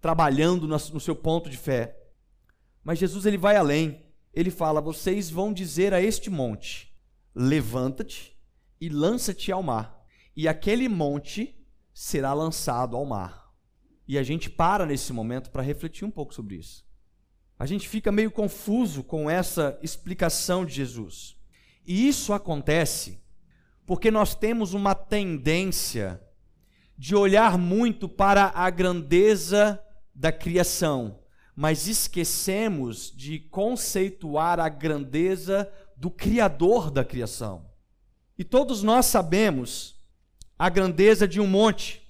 trabalhando 0.00 0.66
no 0.66 1.00
seu 1.00 1.14
ponto 1.14 1.48
de 1.48 1.56
fé. 1.56 1.96
Mas 2.82 2.98
Jesus 2.98 3.24
ele 3.24 3.38
vai 3.38 3.56
além. 3.56 4.04
Ele 4.34 4.50
fala: 4.50 4.80
vocês 4.80 5.30
vão 5.30 5.52
dizer 5.52 5.94
a 5.94 6.02
este 6.02 6.28
monte: 6.28 6.92
levanta-te 7.34 8.31
e 8.82 8.88
lança-te 8.88 9.52
ao 9.52 9.62
mar, 9.62 10.04
e 10.34 10.48
aquele 10.48 10.88
monte 10.88 11.54
será 11.94 12.34
lançado 12.34 12.96
ao 12.96 13.06
mar. 13.06 13.54
E 14.08 14.18
a 14.18 14.24
gente 14.24 14.50
para 14.50 14.84
nesse 14.84 15.12
momento 15.12 15.52
para 15.52 15.62
refletir 15.62 16.04
um 16.04 16.10
pouco 16.10 16.34
sobre 16.34 16.56
isso. 16.56 16.84
A 17.56 17.64
gente 17.64 17.88
fica 17.88 18.10
meio 18.10 18.32
confuso 18.32 19.04
com 19.04 19.30
essa 19.30 19.78
explicação 19.84 20.66
de 20.66 20.74
Jesus. 20.74 21.36
E 21.86 22.08
isso 22.08 22.32
acontece 22.32 23.22
porque 23.86 24.10
nós 24.10 24.34
temos 24.34 24.74
uma 24.74 24.96
tendência 24.96 26.20
de 26.98 27.14
olhar 27.14 27.56
muito 27.56 28.08
para 28.08 28.50
a 28.52 28.68
grandeza 28.68 29.80
da 30.12 30.32
criação, 30.32 31.20
mas 31.54 31.86
esquecemos 31.86 33.12
de 33.16 33.38
conceituar 33.38 34.58
a 34.58 34.68
grandeza 34.68 35.72
do 35.96 36.10
Criador 36.10 36.90
da 36.90 37.04
criação. 37.04 37.70
E 38.42 38.44
todos 38.44 38.82
nós 38.82 39.06
sabemos 39.06 39.94
a 40.58 40.68
grandeza 40.68 41.28
de 41.28 41.40
um 41.40 41.46
monte, 41.46 42.02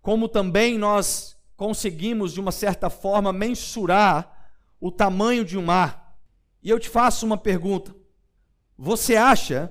como 0.00 0.26
também 0.26 0.78
nós 0.78 1.36
conseguimos, 1.58 2.32
de 2.32 2.40
uma 2.40 2.50
certa 2.50 2.88
forma, 2.88 3.34
mensurar 3.34 4.50
o 4.80 4.90
tamanho 4.90 5.44
de 5.44 5.58
um 5.58 5.62
mar. 5.62 6.18
E 6.62 6.70
eu 6.70 6.80
te 6.80 6.88
faço 6.88 7.26
uma 7.26 7.36
pergunta: 7.36 7.94
você 8.78 9.14
acha 9.14 9.70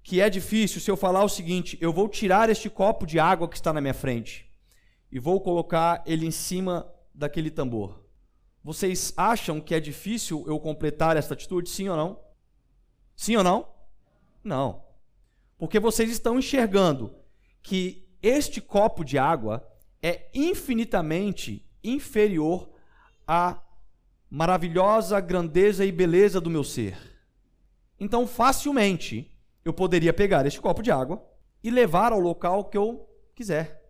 que 0.00 0.20
é 0.20 0.30
difícil 0.30 0.80
se 0.80 0.88
eu 0.88 0.96
falar 0.96 1.24
o 1.24 1.28
seguinte: 1.28 1.76
eu 1.80 1.92
vou 1.92 2.08
tirar 2.08 2.48
este 2.48 2.70
copo 2.70 3.04
de 3.04 3.18
água 3.18 3.48
que 3.48 3.56
está 3.56 3.72
na 3.72 3.80
minha 3.80 3.94
frente 3.94 4.48
e 5.10 5.18
vou 5.18 5.40
colocar 5.40 6.04
ele 6.06 6.24
em 6.24 6.30
cima 6.30 6.88
daquele 7.12 7.50
tambor. 7.50 8.06
Vocês 8.62 9.12
acham 9.16 9.60
que 9.60 9.74
é 9.74 9.80
difícil 9.80 10.44
eu 10.46 10.60
completar 10.60 11.16
essa 11.16 11.34
atitude? 11.34 11.68
Sim 11.68 11.88
ou 11.88 11.96
não? 11.96 12.20
Sim 13.16 13.34
ou 13.34 13.42
não? 13.42 13.66
Não. 14.44 14.91
Porque 15.62 15.78
vocês 15.78 16.10
estão 16.10 16.40
enxergando 16.40 17.14
que 17.62 18.04
este 18.20 18.60
copo 18.60 19.04
de 19.04 19.16
água 19.16 19.64
é 20.02 20.28
infinitamente 20.34 21.64
inferior 21.84 22.68
à 23.24 23.62
maravilhosa 24.28 25.20
grandeza 25.20 25.84
e 25.84 25.92
beleza 25.92 26.40
do 26.40 26.50
meu 26.50 26.64
ser. 26.64 26.98
Então, 28.00 28.26
facilmente, 28.26 29.30
eu 29.64 29.72
poderia 29.72 30.12
pegar 30.12 30.44
este 30.46 30.60
copo 30.60 30.82
de 30.82 30.90
água 30.90 31.24
e 31.62 31.70
levar 31.70 32.10
ao 32.10 32.18
local 32.18 32.64
que 32.64 32.76
eu 32.76 33.08
quiser. 33.32 33.88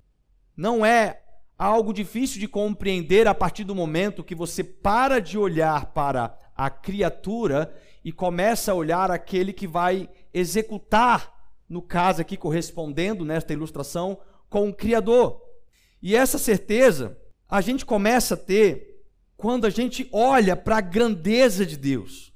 Não 0.55 0.85
é 0.85 1.23
algo 1.59 1.95
difícil 1.95 2.39
de 2.39 2.49
compreender 2.49 3.27
a 3.27 3.35
partir 3.35 3.65
do 3.65 3.75
momento 3.75 4.23
que 4.23 4.35
você 4.35 4.63
para 4.63 5.23
de 5.23 5.39
olhar 5.39 5.87
para 5.87 6.39
a 6.55 6.69
criatura 6.69 7.75
e 8.05 8.13
começa 8.13 8.73
a 8.73 8.75
olhar 8.75 9.11
aquele 9.11 9.55
que 9.55 9.67
vai 9.67 10.07
executar, 10.35 11.42
no 11.73 11.81
caso 11.81 12.21
aqui 12.21 12.37
correspondendo 12.37 13.25
nesta 13.25 13.55
ilustração, 13.55 14.21
com 14.51 14.69
o 14.69 14.75
Criador. 14.75 15.41
E 16.03 16.15
essa 16.15 16.37
certeza 16.37 17.19
a 17.49 17.63
gente 17.63 17.87
começa 17.87 18.35
a 18.35 18.37
ter 18.37 19.03
quando 19.39 19.65
a 19.65 19.71
gente 19.71 20.07
olha 20.13 20.55
para 20.55 20.77
a 20.77 20.81
grandeza 20.83 21.65
de 21.65 21.79
Deus. 21.79 22.31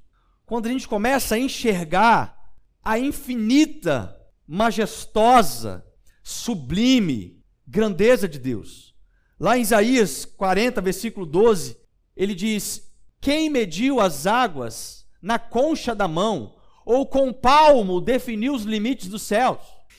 Quando 0.46 0.66
a 0.66 0.70
gente 0.70 0.88
começa 0.88 1.34
a 1.34 1.38
enxergar 1.38 2.34
a 2.82 2.98
infinita, 2.98 4.16
majestosa, 4.46 5.84
sublime 6.22 7.44
grandeza 7.66 8.26
de 8.26 8.38
Deus. 8.38 8.94
Lá 9.38 9.58
em 9.58 9.60
Isaías 9.60 10.24
40, 10.24 10.80
versículo 10.80 11.26
12, 11.26 11.76
ele 12.16 12.34
diz: 12.34 12.90
Quem 13.20 13.50
mediu 13.50 14.00
as 14.00 14.26
águas 14.26 15.06
na 15.20 15.38
concha 15.38 15.94
da 15.94 16.08
mão, 16.08 16.56
ou 16.86 17.04
com 17.04 17.32
palmo 17.32 18.00
definiu 18.00 18.54
os 18.54 18.62
limites 18.62 19.08
dos 19.08 19.22
céus? 19.22 19.58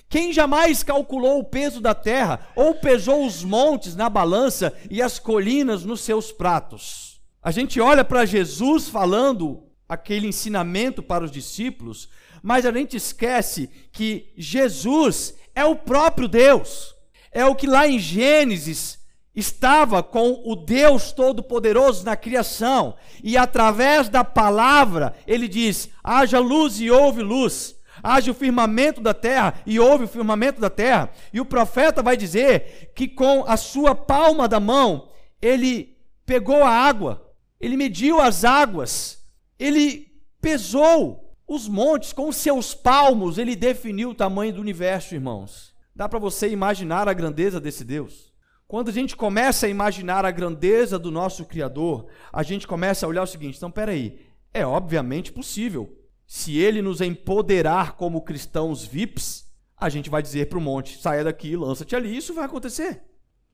Quem 0.10 0.32
jamais 0.32 0.84
calculou 0.84 1.40
o 1.40 1.44
peso 1.44 1.82
da 1.82 1.94
terra, 1.94 2.48
ou 2.56 2.76
pesou 2.76 3.26
os 3.26 3.44
montes 3.44 3.94
na 3.94 4.10
balança 4.10 4.74
e 4.90 5.02
as 5.02 5.20
colinas 5.20 5.84
nos 5.84 6.00
seus 6.00 6.32
pratos? 6.32 7.20
A 7.44 7.52
gente 7.52 7.82
olha 7.82 8.06
para 8.06 8.26
Jesus 8.26 8.88
falando 8.88 9.64
aquele 9.88 10.28
ensinamento 10.28 11.04
para 11.04 11.26
os 11.26 11.32
discípulos, 11.32 12.08
mas 12.42 12.66
a 12.66 12.72
gente 12.72 12.96
esquece 12.96 13.70
que 13.92 14.32
Jesus 14.38 15.36
é 15.54 15.66
o 15.66 15.76
próprio 15.76 16.28
Deus. 16.28 16.96
É 17.32 17.46
o 17.46 17.56
que 17.56 17.68
lá 17.68 17.86
em 17.88 18.00
Gênesis 18.00 18.97
estava 19.38 20.02
com 20.02 20.42
o 20.44 20.56
Deus 20.56 21.12
Todo-Poderoso 21.12 22.04
na 22.04 22.18
criação, 22.18 22.96
e 23.24 23.38
através 23.38 24.10
da 24.10 24.24
palavra, 24.24 25.14
ele 25.28 25.48
diz: 25.48 25.90
haja 26.04 26.40
luz 26.40 26.82
e 26.82 26.90
houve 26.90 27.22
luz. 27.22 27.78
Haja 28.04 28.30
o 28.30 28.36
firmamento 28.36 29.02
da 29.02 29.12
terra 29.12 29.56
e 29.66 29.80
houve 29.80 30.04
o 30.04 30.08
firmamento 30.08 30.62
da 30.62 30.70
terra. 30.70 31.10
E 31.34 31.42
o 31.42 31.46
profeta 31.46 32.04
vai 32.04 32.16
dizer 32.16 32.92
que 32.96 33.08
com 33.08 33.44
a 33.48 33.58
sua 33.58 33.96
palma 33.96 34.48
da 34.48 34.60
mão, 34.60 35.10
ele 35.42 35.98
pegou 36.24 36.64
a 36.64 36.70
água, 36.70 37.28
ele 37.60 37.76
mediu 37.76 38.22
as 38.22 38.46
águas, 38.46 39.26
ele 39.58 40.12
pesou 40.40 41.34
os 41.48 41.68
montes, 41.68 42.14
com 42.14 42.32
seus 42.32 42.76
palmos, 42.76 43.40
ele 43.40 43.56
definiu 43.56 44.12
o 44.12 44.16
tamanho 44.16 44.54
do 44.54 44.62
universo, 44.62 45.16
irmãos. 45.16 45.74
Dá 45.96 46.08
para 46.08 46.20
você 46.20 46.50
imaginar 46.50 47.10
a 47.10 47.14
grandeza 47.14 47.60
desse 47.60 47.84
Deus? 47.84 48.32
Quando 48.68 48.90
a 48.90 48.92
gente 48.92 49.16
começa 49.16 49.66
a 49.66 49.70
imaginar 49.70 50.26
a 50.26 50.32
grandeza 50.32 51.00
do 51.00 51.10
nosso 51.10 51.46
Criador, 51.46 52.08
a 52.34 52.44
gente 52.44 52.68
começa 52.68 53.06
a 53.06 53.10
olhar 53.10 53.24
o 53.24 53.28
seguinte: 53.28 53.56
então, 53.56 53.72
peraí, 53.72 54.20
é 54.54 54.66
obviamente 54.66 55.32
possível. 55.32 55.96
Se 56.26 56.58
ele 56.58 56.82
nos 56.82 57.00
empoderar 57.00 57.96
como 57.96 58.22
cristãos 58.22 58.86
VIPs, 58.86 59.46
a 59.78 59.88
gente 59.88 60.10
vai 60.10 60.22
dizer 60.22 60.50
para 60.50 60.58
o 60.58 60.62
monte: 60.62 61.02
saia 61.02 61.24
daqui, 61.24 61.56
lança-te 61.56 61.96
ali, 61.96 62.18
isso 62.18 62.34
vai 62.34 62.44
acontecer. 62.44 63.02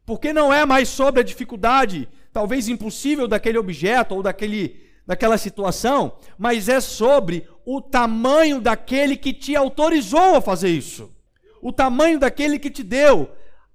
Porque 0.03 0.34
não 0.34 0.51
é 0.51 0.65
mais 0.65 0.89
sobre 0.89 1.22
a 1.22 1.24
dificuldade, 1.24 2.10
talvez 2.32 2.67
impossível, 2.67 3.27
daquele 3.27 3.60
objeto 3.60 4.15
ou 4.15 4.24
daquele 4.24 4.82
daquela 5.05 5.38
situação, 5.38 6.17
mas 6.38 6.70
é 6.70 6.79
sobre 6.79 7.48
o 7.65 7.82
tamanho 7.82 8.60
daquele 8.60 9.15
que 9.15 9.34
te 9.34 9.55
autorizou 9.55 10.38
a 10.38 10.41
fazer 10.41 10.70
isso. 10.70 11.13
O 11.62 11.72
tamanho 11.72 12.17
daquele 12.17 12.58
que 12.58 12.72
te 12.72 12.82
deu 12.82 13.29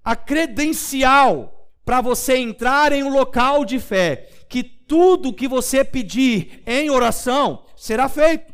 a 0.09 0.15
credencial 0.15 1.71
para 1.85 2.01
você 2.01 2.35
entrar 2.35 2.91
em 2.91 3.03
um 3.03 3.13
local 3.13 3.63
de 3.63 3.79
fé, 3.79 4.27
que 4.49 4.63
tudo 4.63 5.31
que 5.31 5.47
você 5.47 5.85
pedir 5.85 6.63
em 6.65 6.89
oração 6.89 7.63
será 7.77 8.09
feito. 8.09 8.51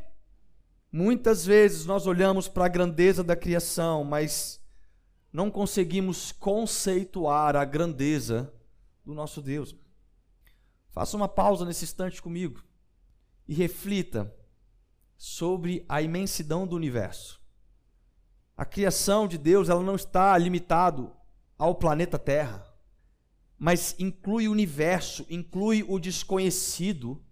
Muitas 0.92 1.46
vezes 1.46 1.86
nós 1.86 2.08
olhamos 2.08 2.50
para 2.50 2.66
a 2.66 2.68
grandeza 2.68 3.24
da 3.24 3.38
criação, 3.38 4.04
mas 4.04 4.62
não 5.32 5.50
conseguimos 5.50 6.34
conceituar 6.34 7.56
a 7.56 7.64
grandeza 7.64 8.54
do 9.06 9.14
nosso 9.14 9.42
Deus. 9.42 9.74
Faça 10.92 11.16
uma 11.16 11.30
pausa 11.30 11.64
nesse 11.64 11.86
instante 11.86 12.22
comigo 12.22 12.62
e 13.48 13.54
reflita 13.54 14.36
sobre 15.16 15.86
a 15.88 16.02
imensidão 16.02 16.68
do 16.68 16.76
universo. 16.76 17.42
A 18.58 18.66
criação 18.66 19.26
de 19.26 19.38
Deus, 19.38 19.70
ela 19.70 19.82
não 19.82 19.96
está 19.96 20.38
limitado 20.38 21.15
ao 21.58 21.76
planeta 21.76 22.20
Terra, 22.20 22.66
mas 23.58 23.96
inclui 23.98 24.48
o 24.48 24.52
universo, 24.52 25.26
inclui 25.30 25.84
o 25.88 25.98
desconhecido. 25.98 27.24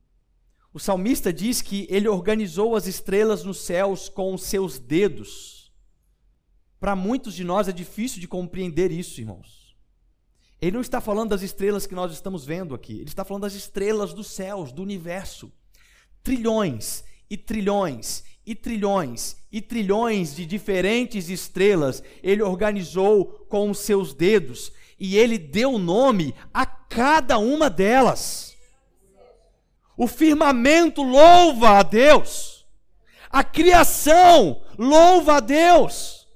O 0.74 0.80
salmista 0.80 1.32
diz 1.32 1.62
que 1.62 1.86
ele 1.90 2.08
organizou 2.08 2.76
as 2.76 2.88
estrelas 2.88 3.44
nos 3.44 3.60
céus 3.60 4.10
com 4.10 4.34
os 4.34 4.44
seus 4.44 4.80
dedos. 4.80 5.72
Para 6.80 6.96
muitos 6.96 7.34
de 7.34 7.44
nós 7.44 7.68
é 7.68 7.72
difícil 7.72 8.20
de 8.20 8.28
compreender 8.28 8.92
isso, 8.92 9.20
irmãos. 9.20 9.76
Ele 10.62 10.72
não 10.72 10.82
está 10.82 11.02
falando 11.02 11.32
das 11.32 11.42
estrelas 11.42 11.86
que 11.86 11.94
nós 11.94 12.14
estamos 12.14 12.46
vendo 12.46 12.74
aqui, 12.74 12.94
ele 12.94 13.10
está 13.10 13.26
falando 13.26 13.44
das 13.44 13.54
estrelas 13.54 14.14
dos 14.14 14.28
céus, 14.28 14.72
do 14.72 14.82
universo. 14.82 15.52
Trilhões 16.24 17.04
e 17.30 17.36
trilhões 17.36 18.24
e 18.46 18.54
trilhões 18.54 19.38
e 19.52 19.62
trilhões 19.62 20.36
de 20.36 20.46
diferentes 20.46 21.30
estrelas 21.30 22.04
ele 22.22 22.42
organizou 22.42 23.46
com 23.48 23.70
os 23.70 23.80
seus 23.80 24.14
dedos 24.14 24.72
e 25.00 25.18
ele 25.18 25.38
deu 25.38 25.78
nome 25.78 26.34
a 26.54 26.66
cada 26.66 27.38
uma 27.38 27.70
delas. 27.70 28.56
O 29.96 30.08
firmamento 30.08 31.04
louva 31.04 31.80
a 31.80 31.84
Deus, 31.84 32.66
a 33.30 33.44
criação 33.44 34.64
louva 34.78 35.38
a 35.38 35.40
Deus, 35.40 36.28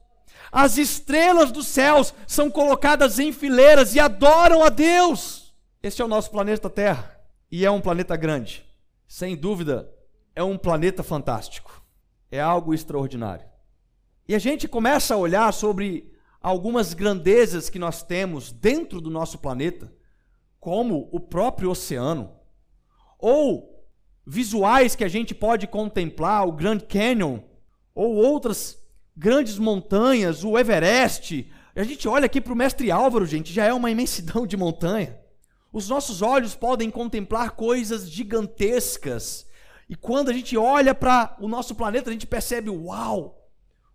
as 0.52 0.78
estrelas 0.78 1.52
dos 1.52 1.68
céus 1.68 2.14
são 2.28 2.52
colocadas 2.52 3.20
em 3.20 3.32
fileiras 3.34 3.96
e 3.96 4.00
adoram 4.00 4.64
a 4.64 4.70
Deus. 4.70 5.54
Este 5.82 6.02
é 6.02 6.06
o 6.06 6.08
nosso 6.08 6.30
planeta 6.30 6.70
Terra 6.70 7.20
e 7.52 7.66
é 7.66 7.72
um 7.72 7.82
planeta 7.82 8.16
grande, 8.16 8.64
sem 9.08 9.36
dúvida, 9.36 9.92
é 10.36 10.44
um 10.44 10.58
planeta 10.58 11.02
fantástico 11.02 11.87
é 12.32 12.40
algo 12.40 12.74
extraordinário. 12.74 13.46
E 14.28 14.36
a 14.36 14.40
gente 14.40 14.68
começa 14.68 15.14
a 15.14 15.18
olhar 15.18 15.52
sobre 15.54 16.12
algumas 16.42 16.94
grandezas 16.94 17.70
que 17.70 17.80
nós 17.80 18.04
temos 18.04 18.52
dentro 18.52 19.00
do 19.00 19.10
nosso 19.10 19.38
planeta, 19.38 19.92
como 20.60 21.10
o 21.12 21.20
próprio 21.20 21.70
oceano, 21.70 22.32
ou 23.18 23.86
visuais 24.26 24.96
que 24.96 25.04
a 25.04 25.08
gente 25.08 25.34
pode 25.34 25.68
contemplar, 25.68 26.46
o 26.46 26.52
Grand 26.52 26.80
Canyon, 26.80 27.40
ou 27.96 28.16
outras 28.16 28.78
grandes 29.16 29.58
montanhas, 29.58 30.44
o 30.44 30.58
Everest. 30.58 31.50
A 31.76 31.84
gente 31.84 32.08
olha 32.08 32.26
aqui 32.26 32.42
para 32.42 32.54
o 32.54 32.56
mestre 32.56 32.92
Álvaro, 32.92 33.26
gente, 33.26 33.54
já 33.54 33.66
é 33.66 33.74
uma 33.74 33.90
imensidão 33.90 34.46
de 34.46 34.58
montanha. 34.58 35.18
Os 35.72 35.88
nossos 35.88 36.22
olhos 36.22 36.56
podem 36.56 36.90
contemplar 36.90 37.52
coisas 37.52 38.10
gigantescas 38.10 39.48
e 39.90 39.96
quando 39.96 40.30
a 40.30 40.34
gente 40.34 40.58
olha 40.58 40.94
para 40.94 41.36
o 41.40 41.48
nosso 41.48 41.74
planeta, 41.74 42.10
a 42.10 42.14
gente 42.14 42.28
percebe: 42.28 42.70
uau, 42.70 43.50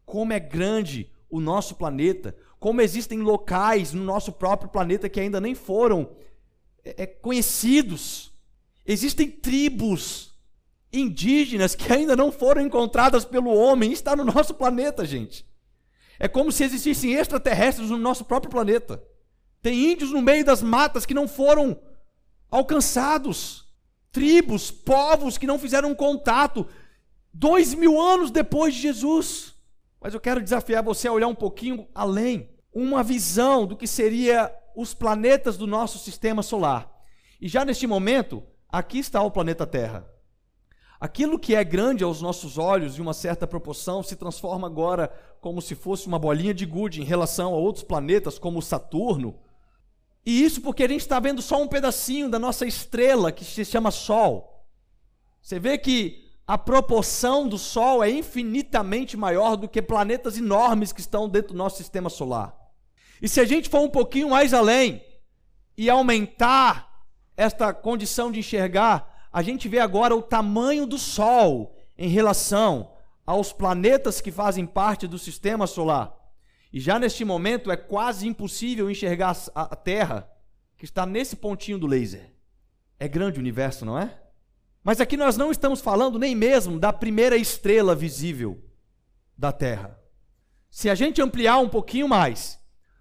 como 0.05 0.33
é 0.33 0.41
grande 0.41 1.11
o 1.29 1.41
nosso 1.41 1.75
planeta, 1.75 2.37
como 2.59 2.81
existem 2.81 3.21
locais 3.21 3.93
no 3.93 4.03
nosso 4.03 4.33
próprio 4.33 4.71
planeta 4.71 5.09
que 5.09 5.21
ainda 5.21 5.41
nem 5.41 5.55
foram 5.55 6.11
é, 6.85 7.03
é 7.03 7.07
conhecidos. 7.07 8.33
Existem 8.85 9.31
tribos 9.31 10.35
indígenas 10.93 11.75
que 11.75 11.93
ainda 11.93 12.17
não 12.17 12.33
foram 12.33 12.63
encontradas 12.63 13.25
pelo 13.25 13.55
homem, 13.55 13.93
está 13.93 14.15
no 14.17 14.25
nosso 14.25 14.55
planeta, 14.55 15.05
gente. 15.05 15.47
É 16.19 16.29
como 16.29 16.53
se 16.53 16.65
existissem 16.65 17.15
extraterrestres 17.15 17.91
no 17.91 17.99
nosso 17.99 18.25
próprio 18.25 18.51
planeta. 18.51 19.03
Tem 19.61 19.93
índios 19.93 20.11
no 20.11 20.21
meio 20.21 20.45
das 20.45 20.63
matas 20.63 21.07
que 21.07 21.15
não 21.15 21.29
foram 21.29 21.81
alcançados 22.51 23.72
tribos, 24.13 24.71
povos 24.71 25.39
que 25.39 25.47
não 25.47 25.59
fizeram 25.59 25.95
contato 25.95 26.67
dois 27.33 27.75
mil 27.75 28.01
anos 28.01 28.31
depois 28.31 28.75
de 28.75 28.83
Jesus. 28.83 29.55
Mas 30.01 30.15
eu 30.15 30.21
quero 30.21 30.43
desafiar 30.43 30.83
você 30.83 31.09
a 31.09 31.13
olhar 31.13 31.29
um 31.29 31.35
pouquinho 31.35 31.89
além, 31.95 32.51
uma 32.73 33.03
visão 33.03 33.67
do 33.67 33.77
que 33.77 33.87
seria 33.87 34.55
os 34.77 34.95
planetas 34.95 35.57
do 35.57 35.67
nosso 35.67 35.99
sistema 35.99 36.43
solar. 36.43 36.91
E 37.41 37.49
já 37.49 37.65
neste 37.65 37.87
momento, 37.87 38.43
aqui 38.69 38.99
está 38.99 39.23
o 39.23 39.31
planeta 39.31 39.67
Terra. 39.67 40.07
Aquilo 41.01 41.39
que 41.39 41.55
é 41.55 41.65
grande 41.65 42.05
aos 42.05 42.23
nossos 42.23 42.59
olhos, 42.59 42.97
em 42.97 43.03
uma 43.03 43.13
certa 43.13 43.45
proporção, 43.45 44.05
se 44.05 44.15
transforma 44.15 44.69
agora 44.69 45.13
como 45.41 45.61
se 45.61 45.75
fosse 45.75 46.07
uma 46.07 46.19
bolinha 46.19 46.55
de 46.55 46.65
gude 46.65 47.01
em 47.01 47.05
relação 47.05 47.53
a 47.55 47.57
outros 47.57 47.83
planetas, 47.83 48.39
como 48.39 48.63
Saturno, 48.63 49.37
e 50.25 50.45
isso 50.45 50.61
porque 50.61 50.85
a 50.85 50.89
gente 50.89 51.01
está 51.01 51.19
vendo 51.19 51.43
só 51.43 51.61
um 51.61 51.67
pedacinho 51.67 52.31
da 52.31 52.39
nossa 52.39 52.65
estrela 52.65 53.33
que 53.33 53.45
se 53.45 53.65
chama 53.65 53.91
Sol. 53.91 54.67
Você 55.41 55.59
vê 55.59 55.77
que 55.77 56.23
a 56.47 56.57
proporção 56.57 57.49
do 57.49 57.59
Sol 57.59 58.05
é 58.05 58.11
infinitamente 58.11 59.17
maior 59.17 59.57
do 59.57 59.69
que 59.69 59.83
planetas 59.83 60.39
enormes 60.39 60.93
que 60.93 61.01
estão 61.01 61.29
dentro 61.29 61.53
do 61.53 61.59
nosso 61.59 61.77
sistema 61.77 62.09
solar. 62.09 62.57
E 63.21 63.29
se 63.29 63.41
a 63.41 63.45
gente 63.45 63.69
for 63.69 63.81
um 63.81 63.89
pouquinho 63.89 64.31
mais 64.31 64.55
além 64.55 65.05
e 65.77 65.91
aumentar 65.91 67.05
esta 67.37 67.73
condição 67.73 68.31
de 68.31 68.41
enxergar, 68.41 69.29
a 69.33 69.43
gente 69.43 69.69
vê 69.69 69.79
agora 69.79 70.15
o 70.15 70.23
tamanho 70.23 70.87
do 70.87 70.99
Sol 70.99 71.77
em 71.99 72.09
relação 72.09 72.93
aos 73.27 73.53
planetas 73.53 74.21
que 74.21 74.31
fazem 74.31 74.67
parte 74.67 75.07
do 75.07 75.19
sistema 75.19 75.67
solar. 75.67 76.22
E 76.73 76.81
já 76.81 76.99
neste 76.99 77.25
momento 77.25 77.71
é 77.71 77.77
quase 77.77 78.27
impossível 78.27 78.91
enxergar 78.91 79.37
a 79.55 79.77
Terra 79.77 80.31
que 80.77 80.85
está 80.85 81.05
nesse 81.05 81.37
pontinho 81.37 81.79
do 81.79 81.87
laser. 81.87 82.33
É 82.99 83.07
grande 83.07 83.39
o 83.39 83.41
universo, 83.41 83.85
não 83.85 83.99
é? 83.99 84.19
Mas 84.83 85.01
aqui 85.01 85.17
nós 85.17 85.37
não 85.37 85.51
estamos 85.53 85.81
falando 85.81 86.19
nem 86.19 86.35
mesmo 86.35 86.79
da 86.79 86.93
primeira 86.93 87.37
estrela 87.37 87.95
visível 87.95 88.61
da 89.37 89.53
Terra. 89.53 89.99
Se 90.71 90.89
a 90.89 90.95
gente 90.95 91.21
ampliar 91.21 91.59
um 91.59 91.69
pouquinho 91.69 92.09
mais, 92.09 92.59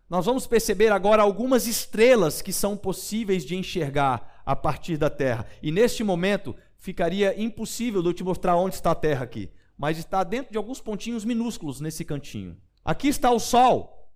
nós 0.10 0.25
vamos 0.25 0.45
perceber 0.45 0.91
agora 0.91 1.23
algumas 1.23 1.65
estrelas 1.65 2.41
que 2.41 2.51
são 2.51 2.75
possíveis 2.75 3.45
de 3.45 3.55
enxergar 3.55 4.41
a 4.45 4.55
partir 4.55 4.97
da 4.97 5.10
Terra. 5.10 5.47
E 5.63 5.71
neste 5.71 6.03
momento 6.03 6.53
ficaria 6.77 7.39
impossível 7.41 8.01
de 8.01 8.10
eu 8.10 8.13
te 8.13 8.23
mostrar 8.23 8.57
onde 8.57 8.75
está 8.75 8.91
a 8.91 8.95
Terra 8.95 9.23
aqui, 9.23 9.49
mas 9.77 9.97
está 9.97 10.23
dentro 10.23 10.51
de 10.51 10.57
alguns 10.57 10.81
pontinhos 10.81 11.23
minúsculos 11.23 11.79
nesse 11.79 12.03
cantinho. 12.03 12.57
Aqui 12.84 13.08
está 13.08 13.32
o 13.32 13.39
Sol. 13.39 14.10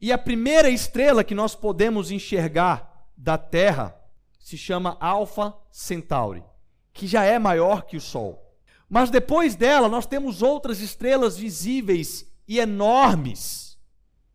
E 0.00 0.12
a 0.12 0.18
primeira 0.18 0.68
estrela 0.68 1.24
que 1.24 1.34
nós 1.34 1.54
podemos 1.54 2.10
enxergar 2.10 3.08
da 3.16 3.38
Terra 3.38 3.98
se 4.38 4.56
chama 4.56 4.96
Alpha 5.00 5.56
Centauri, 5.70 6.44
que 6.92 7.06
já 7.06 7.24
é 7.24 7.38
maior 7.38 7.82
que 7.82 7.96
o 7.96 8.00
Sol. 8.00 8.54
Mas 8.88 9.10
depois 9.10 9.56
dela, 9.56 9.88
nós 9.88 10.06
temos 10.06 10.42
outras 10.42 10.80
estrelas 10.80 11.36
visíveis 11.36 12.30
e 12.46 12.58
enormes. 12.58 13.76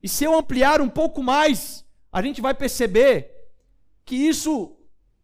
E 0.04 0.10
se 0.10 0.24
eu 0.24 0.36
ampliar 0.36 0.82
um 0.82 0.89
pouco 0.89 1.24
mais, 1.24 1.86
a 2.12 2.21
gente 2.21 2.41
vai 2.41 2.54
perceber 2.54 3.32
que 4.04 4.15
isso 4.15 4.76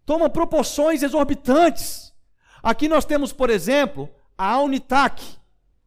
toma 0.06 0.30
proporções 0.30 1.04
exorbitantes. 1.04 2.13
Aqui 2.63 2.88
nós 2.88 3.04
temos, 3.04 3.34
por 3.34 3.50
exemplo, 3.50 4.10
a 4.38 4.60
Unitac. 4.62 5.21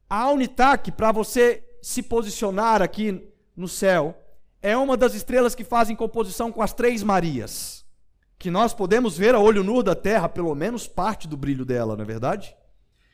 A 0.08 0.28
Unitac, 0.30 0.92
para 0.92 1.12
você 1.12 1.64
se 1.82 2.02
posicionar 2.02 2.82
aqui 2.82 3.26
no 3.56 3.68
céu, 3.68 4.16
é 4.62 4.76
uma 4.76 4.96
das 4.96 5.14
estrelas 5.14 5.54
que 5.54 5.64
fazem 5.64 5.96
composição 5.96 6.52
com 6.52 6.62
as 6.62 6.72
três 6.72 7.02
Marias, 7.02 7.84
que 8.38 8.50
nós 8.50 8.74
podemos 8.74 9.16
ver 9.16 9.34
a 9.34 9.38
olho 9.38 9.64
nu 9.64 9.82
da 9.82 9.94
terra, 9.94 10.28
pelo 10.28 10.54
menos 10.54 10.86
parte 10.86 11.26
do 11.26 11.36
brilho 11.36 11.64
dela, 11.64 11.96
não 11.96 12.02
é 12.02 12.06
verdade? 12.06 12.54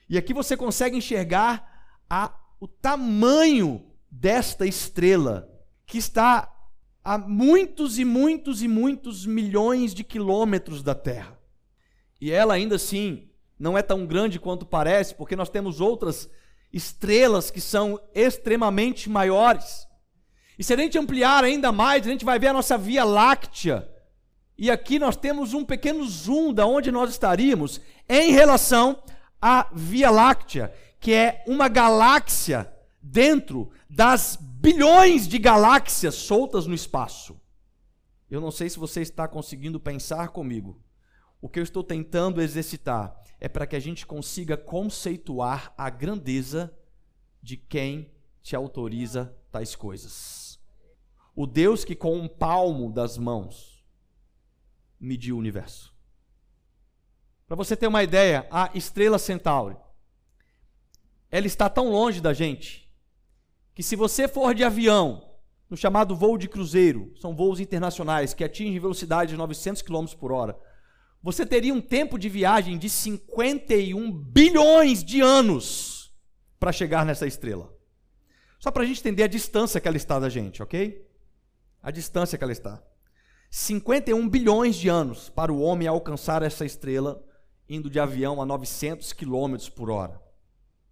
E 0.08 0.16
aqui 0.16 0.32
você 0.32 0.56
consegue 0.56 0.96
enxergar 0.96 1.98
a, 2.08 2.32
o 2.60 2.68
tamanho 2.68 3.84
desta 4.10 4.66
estrela, 4.66 5.48
que 5.84 5.98
está 5.98 6.52
a 7.04 7.18
muitos 7.18 7.98
e 7.98 8.04
muitos 8.04 8.62
e 8.62 8.68
muitos 8.68 9.26
milhões 9.26 9.94
de 9.94 10.02
quilômetros 10.02 10.82
da 10.82 10.94
Terra. 10.94 11.38
E 12.20 12.32
ela 12.32 12.54
ainda 12.54 12.76
assim 12.76 13.28
não 13.58 13.76
é 13.76 13.82
tão 13.82 14.06
grande 14.06 14.40
quanto 14.40 14.66
parece, 14.66 15.14
porque 15.14 15.36
nós 15.36 15.48
temos 15.48 15.80
outras 15.80 16.28
estrelas 16.76 17.50
que 17.50 17.60
são 17.60 17.98
extremamente 18.14 19.08
maiores. 19.08 19.86
E 20.58 20.62
se 20.62 20.72
a 20.72 20.76
gente 20.76 20.98
ampliar 20.98 21.42
ainda 21.42 21.72
mais, 21.72 22.06
a 22.06 22.10
gente 22.10 22.24
vai 22.24 22.38
ver 22.38 22.48
a 22.48 22.52
nossa 22.52 22.76
Via 22.76 23.04
Láctea. 23.04 23.90
E 24.58 24.70
aqui 24.70 24.98
nós 24.98 25.16
temos 25.16 25.54
um 25.54 25.64
pequeno 25.64 26.06
zoom 26.06 26.52
da 26.52 26.66
onde 26.66 26.92
nós 26.92 27.10
estaríamos 27.10 27.80
em 28.08 28.32
relação 28.32 29.02
à 29.40 29.68
Via 29.72 30.10
Láctea, 30.10 30.72
que 31.00 31.12
é 31.12 31.42
uma 31.46 31.68
galáxia 31.68 32.72
dentro 33.02 33.70
das 33.88 34.38
bilhões 34.40 35.26
de 35.28 35.38
galáxias 35.38 36.14
soltas 36.14 36.66
no 36.66 36.74
espaço. 36.74 37.40
Eu 38.30 38.40
não 38.40 38.50
sei 38.50 38.68
se 38.68 38.78
você 38.78 39.00
está 39.00 39.28
conseguindo 39.28 39.78
pensar 39.78 40.28
comigo. 40.28 40.82
O 41.46 41.48
que 41.48 41.60
eu 41.60 41.62
estou 41.62 41.84
tentando 41.84 42.42
exercitar 42.42 43.22
é 43.38 43.48
para 43.48 43.68
que 43.68 43.76
a 43.76 43.78
gente 43.78 44.04
consiga 44.04 44.56
conceituar 44.56 45.72
a 45.78 45.88
grandeza 45.88 46.76
de 47.40 47.56
quem 47.56 48.10
te 48.42 48.56
autoriza 48.56 49.32
tais 49.52 49.76
coisas. 49.76 50.58
O 51.36 51.46
Deus 51.46 51.84
que 51.84 51.94
com 51.94 52.18
um 52.18 52.26
palmo 52.26 52.90
das 52.90 53.16
mãos 53.16 53.86
mediu 54.98 55.36
o 55.36 55.38
universo. 55.38 55.94
Para 57.46 57.54
você 57.54 57.76
ter 57.76 57.86
uma 57.86 58.02
ideia, 58.02 58.48
a 58.50 58.72
estrela 58.74 59.16
Centauri, 59.16 59.76
ela 61.30 61.46
está 61.46 61.68
tão 61.68 61.92
longe 61.92 62.20
da 62.20 62.32
gente 62.32 62.92
que 63.72 63.84
se 63.84 63.94
você 63.94 64.26
for 64.26 64.52
de 64.52 64.64
avião, 64.64 65.30
no 65.70 65.76
chamado 65.76 66.16
voo 66.16 66.36
de 66.36 66.48
cruzeiro, 66.48 67.14
são 67.20 67.36
voos 67.36 67.60
internacionais 67.60 68.34
que 68.34 68.42
atingem 68.42 68.80
velocidade 68.80 69.30
de 69.30 69.36
900 69.36 69.80
km 69.82 70.06
por 70.18 70.32
hora, 70.32 70.58
você 71.22 71.44
teria 71.44 71.74
um 71.74 71.80
tempo 71.80 72.18
de 72.18 72.28
viagem 72.28 72.78
de 72.78 72.88
51 72.88 74.12
bilhões 74.12 75.02
de 75.02 75.20
anos 75.20 76.14
para 76.58 76.72
chegar 76.72 77.04
nessa 77.04 77.26
estrela. 77.26 77.74
Só 78.58 78.70
para 78.70 78.82
a 78.82 78.86
gente 78.86 79.00
entender 79.00 79.24
a 79.24 79.28
distância 79.28 79.80
que 79.80 79.88
ela 79.88 79.96
está 79.96 80.18
da 80.18 80.28
gente, 80.28 80.62
ok? 80.62 81.06
A 81.82 81.90
distância 81.90 82.38
que 82.38 82.44
ela 82.44 82.52
está. 82.52 82.82
51 83.50 84.28
bilhões 84.28 84.76
de 84.76 84.88
anos 84.88 85.28
para 85.28 85.52
o 85.52 85.60
homem 85.60 85.86
alcançar 85.86 86.42
essa 86.42 86.64
estrela 86.64 87.22
indo 87.68 87.90
de 87.90 87.98
avião 87.98 88.40
a 88.40 88.46
900 88.46 89.12
km 89.12 89.56
por 89.74 89.90
hora. 89.90 90.20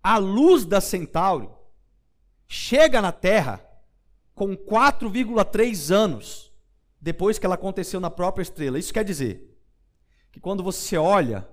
A 0.03 0.19
luz 0.19 0.65
da 0.65 0.81
Centauri 0.81 1.49
chega 2.47 3.01
na 3.01 3.13
Terra 3.13 3.65
com 4.35 4.57
4,3 4.57 5.95
anos 5.95 6.53
depois 7.01 7.39
que 7.39 7.47
ela 7.47 7.55
aconteceu 7.55 8.01
na 8.01 8.11
própria 8.11 8.43
estrela. 8.43 8.79
Isso 8.79 8.93
quer 8.93 9.05
dizer 9.05 9.54
que 10.35 10.41
quando 10.41 10.65
você 10.65 10.97
olha 10.97 11.49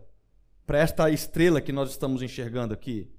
para 0.66 0.80
esta 0.80 1.08
estrela 1.12 1.62
que 1.62 1.72
nós 1.72 1.92
estamos 1.92 2.24
enxergando 2.24 2.74
aqui, 2.74 3.14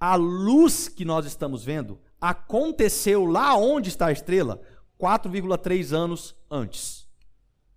a 0.00 0.14
luz 0.14 0.88
que 0.88 1.04
nós 1.04 1.26
estamos 1.26 1.62
vendo 1.62 2.00
aconteceu 2.18 3.26
lá 3.26 3.54
onde 3.54 3.90
está 3.90 4.06
a 4.06 4.12
estrela 4.12 4.62
4,3 4.98 5.92
anos 5.92 6.34
antes, 6.50 7.06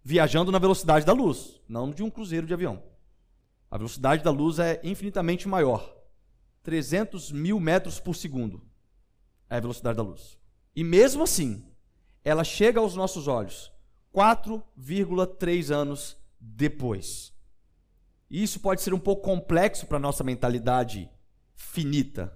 viajando 0.01 0.53
na 0.53 0.57
velocidade 0.57 1.05
da 1.05 1.11
luz, 1.11 1.61
não 1.67 1.91
de 1.91 2.01
um 2.01 2.09
cruzeiro 2.09 2.47
de 2.47 2.53
avião. 2.53 2.81
A 3.69 3.75
velocidade 3.75 4.23
da 4.23 4.31
luz 4.31 4.57
é 4.57 4.79
infinitamente 4.81 5.49
maior, 5.49 5.93
300 6.63 7.29
mil 7.29 7.59
metros 7.59 7.99
por 7.99 8.15
segundo 8.15 8.65
é 9.49 9.57
a 9.57 9.59
velocidade 9.59 9.97
da 9.97 10.03
luz. 10.03 10.37
E 10.73 10.81
mesmo 10.81 11.23
assim, 11.23 11.65
ela 12.23 12.45
chega 12.45 12.79
aos 12.79 12.95
nossos 12.95 13.27
olhos 13.27 13.69
4,3 14.13 15.71
anos 15.71 16.23
depois. 16.53 17.33
Isso 18.29 18.59
pode 18.59 18.81
ser 18.81 18.93
um 18.93 18.99
pouco 18.99 19.23
complexo 19.23 19.85
para 19.87 19.99
nossa 19.99 20.23
mentalidade 20.23 21.09
finita. 21.55 22.35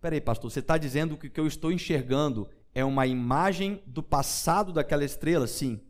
Peraí, 0.00 0.20
pastor, 0.20 0.50
você 0.50 0.60
está 0.60 0.76
dizendo 0.76 1.16
que 1.16 1.28
o 1.28 1.30
que 1.30 1.40
eu 1.40 1.46
estou 1.46 1.70
enxergando 1.70 2.48
é 2.74 2.84
uma 2.84 3.06
imagem 3.06 3.82
do 3.86 4.02
passado 4.02 4.72
daquela 4.72 5.04
estrela? 5.04 5.46
Sim, 5.46 5.80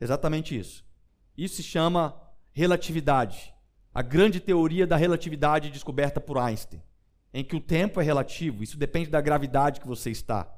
exatamente 0.00 0.56
isso. 0.56 0.84
Isso 1.36 1.56
se 1.56 1.62
chama 1.62 2.20
relatividade. 2.52 3.52
A 3.92 4.02
grande 4.02 4.40
teoria 4.40 4.86
da 4.86 4.96
relatividade 4.96 5.70
descoberta 5.70 6.20
por 6.20 6.38
Einstein, 6.38 6.82
em 7.32 7.42
que 7.42 7.56
o 7.56 7.60
tempo 7.60 8.00
é 8.00 8.04
relativo, 8.04 8.62
isso 8.62 8.76
depende 8.76 9.10
da 9.10 9.20
gravidade 9.20 9.80
que 9.80 9.86
você 9.86 10.10
está. 10.10 10.52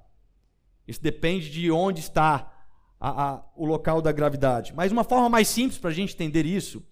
Isso 0.87 1.03
depende 1.03 1.51
de 1.51 1.71
onde 1.71 2.01
está 2.01 2.58
a, 3.01 3.31
a, 3.31 3.45
o 3.57 3.65
local 3.65 4.03
da 4.03 4.13
gravidade. 4.13 4.73
Mas 4.75 4.93
uma 4.93 5.05
forma 5.05 5.29
mais 5.29 5.49
simples 5.49 5.79
para 5.79 5.91
a 5.91 5.95
gente 5.95 6.15
entender 6.15 6.45
isso 6.45 6.83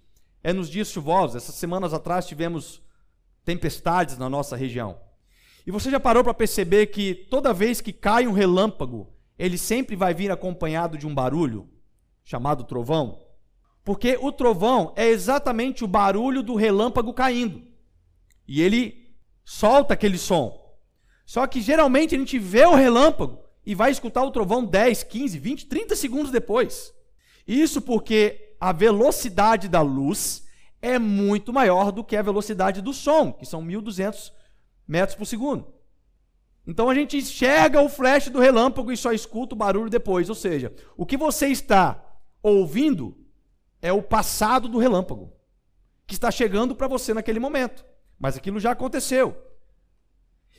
é 0.42 0.53
nos 0.53 0.69
dias 0.69 0.88
chuvosos. 0.88 1.37
Essas 1.37 1.55
semanas 1.57 1.92
atrás 1.92 2.27
tivemos 2.27 2.81
tempestades 3.45 4.16
na 4.19 4.29
nossa 4.29 4.57
região. 4.57 4.99
E 5.66 5.71
você 5.71 5.90
já 5.90 5.99
parou 5.99 6.23
para 6.23 6.35
perceber 6.35 6.87
que 6.87 7.14
toda 7.14 7.53
vez 7.53 7.81
que 7.81 7.92
cai 7.92 8.27
um 8.27 8.33
relâmpago, 8.33 9.12
ele 9.38 9.59
sempre 9.59 9.97
vai 9.97 10.14
vir 10.14 10.31
acompanhado 10.31 10.97
de 10.97 11.07
um 11.07 11.14
barulho, 11.14 11.69
chamado 12.25 12.64
trovão? 12.64 13.21
Porque 13.85 14.16
o 14.21 14.33
trovão 14.33 14.92
é 14.97 15.07
exatamente 15.09 15.85
o 15.85 15.88
barulho 15.88 16.42
do 16.42 16.55
relâmpago 16.55 17.12
caindo. 17.12 17.62
E 18.47 18.62
ele 18.62 19.16
solta 19.45 19.95
aquele 19.95 20.19
som. 20.19 20.61
Só 21.25 21.47
que 21.47 21.61
geralmente 21.61 22.14
a 22.14 22.19
gente 22.19 22.38
vê 22.38 22.64
o 22.64 22.75
relâmpago 22.75 23.46
e 23.66 23.74
vai 23.74 23.90
escutar 23.90 24.22
o 24.22 24.31
trovão 24.31 24.64
10, 24.64 25.02
15, 25.02 25.38
20, 25.38 25.66
30 25.66 25.96
segundos 25.96 26.31
depois. 26.31 26.94
Isso 27.46 27.83
porque 27.83 28.55
a 28.61 28.72
velocidade 28.72 29.68
da 29.68 29.83
luz 29.83 30.46
é 30.81 30.98
muito 30.98 31.52
maior 31.52 31.90
do 31.90 32.05
que 32.05 32.16
a 32.16 32.22
velocidade 32.22 32.81
do 32.81 32.92
som, 32.92 33.33
que 33.33 33.44
são 33.44 33.61
1200 33.61 34.33
metros 34.87 35.16
por 35.16 35.26
segundo. 35.26 35.74
Então 36.64 36.88
a 36.88 36.94
gente 36.94 37.16
enxerga 37.16 37.81
o 37.81 37.88
flash 37.88 38.29
do 38.29 38.40
relâmpago 38.40 38.92
e 38.92 38.96
só 38.96 39.12
escuta 39.12 39.55
o 39.55 39.59
barulho 39.59 39.90
depois. 39.90 40.29
Ou 40.29 40.35
seja, 40.35 40.72
o 40.96 41.05
que 41.05 41.16
você 41.16 41.48
está 41.48 42.02
ouvindo 42.42 43.16
é 43.83 43.92
o 43.92 44.02
passado 44.02 44.68
do 44.68 44.79
relâmpago, 44.79 45.33
que 46.07 46.14
está 46.14 46.31
chegando 46.31 46.74
para 46.74 46.88
você 46.88 47.12
naquele 47.12 47.40
momento. 47.40 47.85
Mas 48.18 48.37
aquilo 48.37 48.61
já 48.61 48.70
aconteceu. 48.70 49.37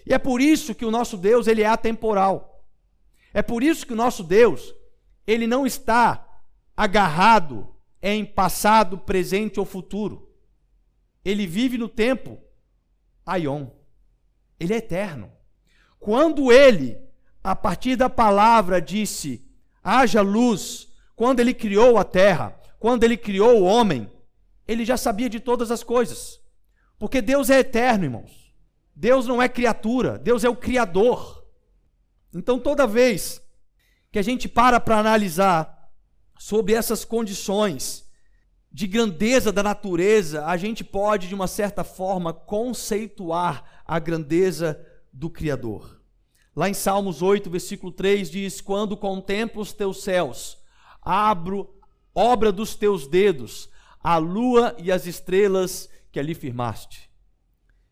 E 0.06 0.14
é 0.14 0.18
por 0.18 0.42
isso 0.42 0.76
que 0.76 0.86
o 0.86 0.92
nosso 0.92 1.18
Deus 1.18 1.48
ele 1.48 1.62
é 1.62 1.68
atemporal. 1.68 2.57
É 3.34 3.42
por 3.42 3.64
isso 3.64 3.86
que 3.86 3.94
o 3.94 3.98
nosso 3.98 4.24
Deus, 4.24 4.74
ele 5.26 5.48
não 5.48 5.66
está 5.66 6.26
agarrado 6.76 7.74
em 8.02 8.26
passado, 8.26 8.98
presente 8.98 9.60
ou 9.60 9.66
futuro. 9.66 10.32
Ele 11.24 11.46
vive 11.46 11.78
no 11.78 11.90
tempo 11.90 12.40
aion. 13.26 13.68
Ele 14.60 14.74
é 14.74 14.78
eterno. 14.78 15.32
Quando 16.00 16.52
ele, 16.52 16.98
a 17.44 17.56
partir 17.56 17.96
da 17.96 18.10
palavra, 18.10 18.82
disse: 18.82 19.46
haja 19.84 20.22
luz, 20.22 20.88
quando 21.16 21.40
ele 21.40 21.54
criou 21.54 21.98
a 21.98 22.04
terra, 22.04 22.60
quando 22.80 23.04
ele 23.04 23.18
criou 23.18 23.60
o 23.60 23.64
homem, 23.64 24.10
ele 24.68 24.86
já 24.86 24.98
sabia 24.98 25.30
de 25.30 25.40
todas 25.40 25.72
as 25.72 25.84
coisas. 25.84 26.40
Porque 27.00 27.22
Deus 27.22 27.50
é 27.50 27.60
eterno, 27.60 28.06
irmãos. 28.06 28.54
Deus 28.96 29.28
não 29.28 29.42
é 29.42 29.48
criatura, 29.48 30.18
Deus 30.18 30.44
é 30.44 30.50
o 30.50 30.56
Criador. 30.56 31.37
Então, 32.34 32.60
toda 32.60 32.88
vez 32.88 33.42
que 34.12 34.20
a 34.20 34.22
gente 34.22 34.48
para 34.48 34.80
para 34.80 35.00
analisar 35.00 35.90
sobre 36.38 36.74
essas 36.74 37.04
condições 37.04 38.06
de 38.72 38.86
grandeza 38.88 39.52
da 39.52 39.64
natureza, 39.64 40.46
a 40.46 40.58
gente 40.58 40.84
pode, 40.84 41.28
de 41.28 41.36
uma 41.36 41.48
certa 41.48 41.84
forma, 41.84 42.34
conceituar 42.34 43.82
a 43.86 43.98
grandeza 43.98 44.80
do 45.12 45.30
Criador. 45.30 46.02
Lá 46.56 46.70
em 46.70 46.74
Salmos 46.74 47.22
8, 47.22 47.50
versículo 47.50 47.92
3 47.92 48.30
diz: 48.30 48.62
Quando 48.62 48.98
contemplo 48.98 49.62
os 49.62 49.74
teus 49.74 50.04
céus, 50.04 50.58
abro 51.02 51.78
obra 52.18 52.52
dos 52.52 52.74
teus 52.74 53.08
dedos, 53.08 53.70
a 54.00 54.18
lua 54.18 54.76
e 54.80 54.92
as 54.92 55.06
estrelas 55.06 55.88
que 56.12 56.20
ali 56.20 56.34
firmaste. 56.34 57.07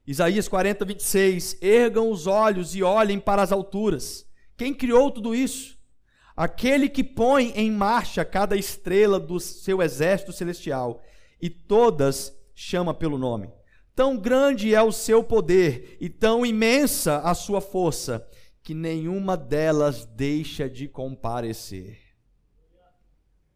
Isaías 0.08 0.48
40, 0.48 0.86
26: 0.86 1.58
Ergam 1.62 2.10
os 2.10 2.28
olhos 2.28 2.76
e 2.76 2.84
olhem 2.84 3.20
para 3.20 3.42
as 3.42 3.52
alturas 3.52 4.26
quem 4.58 4.74
criou 4.74 5.12
tudo 5.12 5.36
isso? 5.36 5.78
Aquele 6.36 6.90
que 6.90 7.04
põe 7.04 7.52
em 7.56 7.72
marcha 7.72 8.24
cada 8.24 8.56
estrela 8.56 9.20
do 9.20 9.40
seu 9.40 9.82
exército 9.82 10.32
celestial 10.32 11.02
e 11.42 11.50
todas 11.50 12.36
chama 12.54 12.94
pelo 12.94 13.18
nome. 13.18 13.50
Tão 13.94 14.18
grande 14.18 14.76
é 14.76 14.82
o 14.82 14.92
seu 14.92 15.24
poder 15.24 15.98
e 16.00 16.10
tão 16.10 16.46
imensa 16.46 17.20
a 17.20 17.34
sua 17.34 17.62
força 17.62 18.28
que 18.62 18.74
nenhuma 18.74 19.38
delas 19.38 20.06
deixa 20.06 20.70
de 20.70 20.88
comparecer. 20.88 22.00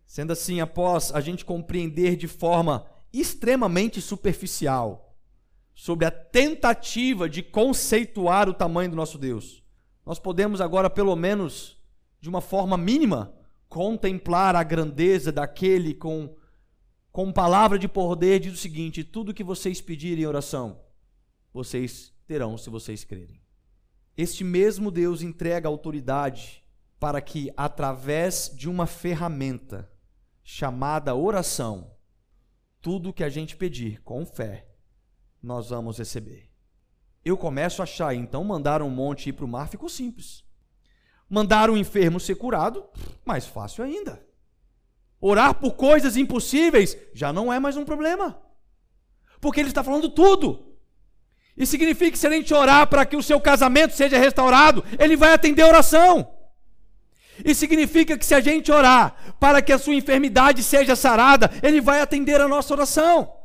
Sendo 0.06 0.32
assim, 0.32 0.60
após 0.60 1.12
a 1.14 1.20
gente 1.20 1.46
compreender 1.46 2.16
de 2.16 2.28
forma 2.28 2.86
extremamente 3.12 4.02
superficial 4.02 5.09
sobre 5.80 6.06
a 6.06 6.12
tentativa 6.12 7.30
de 7.30 7.42
conceituar 7.42 8.50
o 8.50 8.54
tamanho 8.54 8.90
do 8.90 8.98
nosso 8.98 9.18
Deus, 9.18 9.64
nós 10.06 10.20
podemos 10.20 10.60
agora, 10.60 10.90
pelo 10.90 11.16
menos 11.16 11.78
de 12.20 12.28
uma 12.28 12.42
forma 12.42 12.78
mínima, 12.78 13.34
contemplar 13.70 14.58
a 14.58 14.64
grandeza 14.64 15.32
daquele 15.32 15.94
com, 15.94 16.36
com 17.14 17.32
palavra 17.32 17.80
de 17.80 17.88
poder, 17.88 18.42
diz 18.42 18.56
o 18.56 18.58
seguinte: 18.58 19.06
tudo 19.06 19.34
que 19.34 19.42
vocês 19.42 19.80
pedirem 19.80 20.26
em 20.26 20.28
oração, 20.28 20.82
vocês 21.54 22.14
terão 22.28 22.58
se 22.58 22.70
vocês 22.70 23.06
crerem. 23.06 23.42
Este 24.18 24.44
mesmo 24.44 24.92
Deus 24.92 25.22
entrega 25.22 25.70
autoridade 25.70 26.62
para 27.00 27.22
que, 27.22 27.54
através 27.56 28.52
de 28.54 28.68
uma 28.68 28.86
ferramenta 28.86 29.90
chamada 30.44 31.16
oração, 31.16 31.96
tudo 32.82 33.14
que 33.14 33.24
a 33.24 33.30
gente 33.30 33.56
pedir 33.56 34.02
com 34.02 34.26
fé, 34.26 34.69
nós 35.42 35.70
vamos 35.70 35.98
receber 35.98 36.50
eu 37.24 37.38
começo 37.38 37.82
a 37.82 37.84
achar, 37.84 38.14
então 38.14 38.44
mandar 38.44 38.82
um 38.82 38.90
monte 38.90 39.30
ir 39.30 39.34
para 39.34 39.46
o 39.46 39.48
mar 39.48 39.68
ficou 39.68 39.90
simples. 39.90 40.44
Mandar 41.30 41.70
um 41.70 41.78
enfermo 41.78 42.20
ser 42.20 42.36
curado, 42.36 42.86
mais 43.26 43.46
fácil 43.46 43.84
ainda. 43.84 44.24
Orar 45.22 45.54
por 45.54 45.74
coisas 45.74 46.16
impossíveis 46.18 46.98
já 47.14 47.32
não 47.32 47.52
é 47.52 47.60
mais 47.60 47.78
um 47.78 47.86
problema. 47.86 48.42
Porque 49.40 49.60
ele 49.60 49.70
está 49.70 49.84
falando 49.84 50.10
tudo. 50.10 50.78
E 51.56 51.66
significa 51.66 52.12
que 52.12 52.18
se 52.18 52.26
a 52.26 52.32
gente 52.32 52.54
orar 52.54 52.88
para 52.88 53.06
que 53.06 53.18
o 53.18 53.24
seu 53.24 53.40
casamento 53.40 53.94
seja 53.94 54.18
restaurado, 54.18 54.84
ele 54.98 55.18
vai 55.18 55.34
atender 55.34 55.62
a 55.62 55.68
oração. 55.68 56.36
E 57.44 57.54
significa 57.54 58.18
que 58.18 58.26
se 58.26 58.34
a 58.34 58.40
gente 58.40 58.72
orar 58.72 59.36
para 59.40 59.62
que 59.62 59.72
a 59.72 59.78
sua 59.78 59.94
enfermidade 59.94 60.64
seja 60.64 60.96
sarada, 60.96 61.52
ele 61.62 61.80
vai 61.80 62.02
atender 62.02 62.40
a 62.40 62.48
nossa 62.48 62.74
oração. 62.74 63.39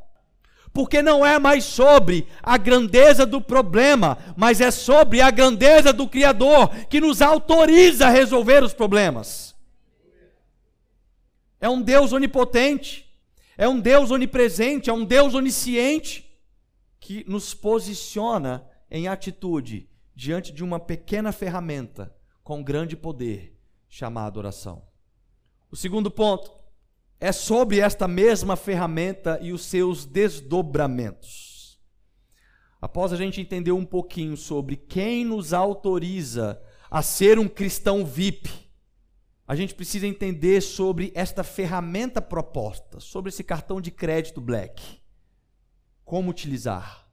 Porque 0.75 1.01
não 1.01 1.25
é 1.25 1.39
mais 1.39 1.63
sobre 1.63 2.27
a 2.43 2.59
grandeza 2.59 3.25
do 3.25 3.41
problema, 3.41 4.19
mas 4.37 4.61
é 4.61 4.73
sobre 4.73 5.21
a 5.21 5.31
grandeza 5.31 5.93
do 5.93 6.09
Criador 6.09 6.69
que 6.87 7.01
nos 7.01 7.23
autoriza 7.23 8.09
a 8.09 8.11
resolver 8.11 8.63
os 8.65 8.75
problemas. 8.75 9.55
É 11.61 11.69
um 11.69 11.81
Deus 11.81 12.13
onipotente, 12.13 13.09
é 13.57 13.69
um 13.69 13.79
Deus 13.79 14.11
onipresente, 14.11 14.91
é 14.91 14.93
um 14.93 15.05
Deus 15.05 15.33
onisciente 15.35 16.37
que 16.99 17.25
nos 17.29 17.55
posiciona 17.55 18.69
em 18.91 19.07
atitude 19.07 19.89
diante 20.13 20.53
de 20.53 20.65
uma 20.65 20.81
pequena 20.81 21.31
ferramenta 21.31 22.13
com 22.43 22.65
grande 22.65 22.97
poder 22.97 23.57
chamada 23.89 24.41
oração. 24.41 24.83
O 25.71 25.77
segundo 25.77 26.11
ponto 26.11 26.64
é 27.21 27.33
sobre 27.33 27.81
esta 27.81 28.07
mesma 28.07 28.57
ferramenta 28.57 29.39
e 29.41 29.53
os 29.53 29.65
seus 29.65 30.05
desdobramentos. 30.05 31.81
Após 32.81 33.13
a 33.13 33.17
gente 33.17 33.41
entender 33.41 33.73
um 33.73 33.85
pouquinho 33.85 34.37
sobre 34.37 34.77
quem 34.77 35.25
nos 35.25 35.53
autoriza 35.55 36.61
a 36.91 37.03
ser 37.03 37.39
um 37.39 37.49
cristão 37.49 38.05
VIP, 38.05 38.51
a 39.47 39.55
gente 39.55 39.75
precisa 39.75 40.07
entender 40.07 40.61
sobre 40.61 41.13
esta 41.15 41.43
ferramenta 41.43 42.21
proposta, 42.21 43.01
sobre 43.01 43.31
esse 43.31 43.43
cartão 43.43 43.81
de 43.81 43.91
crédito 43.91 44.41
Black. 44.41 45.01
Como 46.05 46.31
utilizar, 46.31 47.09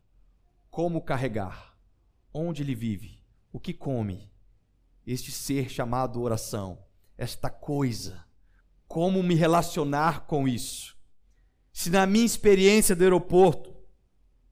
como 0.69 1.01
carregar, 1.01 1.77
onde 2.33 2.63
ele 2.63 2.75
vive, 2.75 3.23
o 3.51 3.59
que 3.59 3.73
come, 3.73 4.31
este 5.05 5.31
ser 5.31 5.69
chamado 5.69 6.21
oração, 6.21 6.85
esta 7.17 7.49
coisa 7.49 8.25
como 8.91 9.23
me 9.23 9.35
relacionar 9.35 10.25
com 10.27 10.45
isso. 10.45 10.97
Se 11.71 11.89
na 11.89 12.05
minha 12.05 12.25
experiência 12.25 12.93
do 12.93 13.01
aeroporto, 13.05 13.73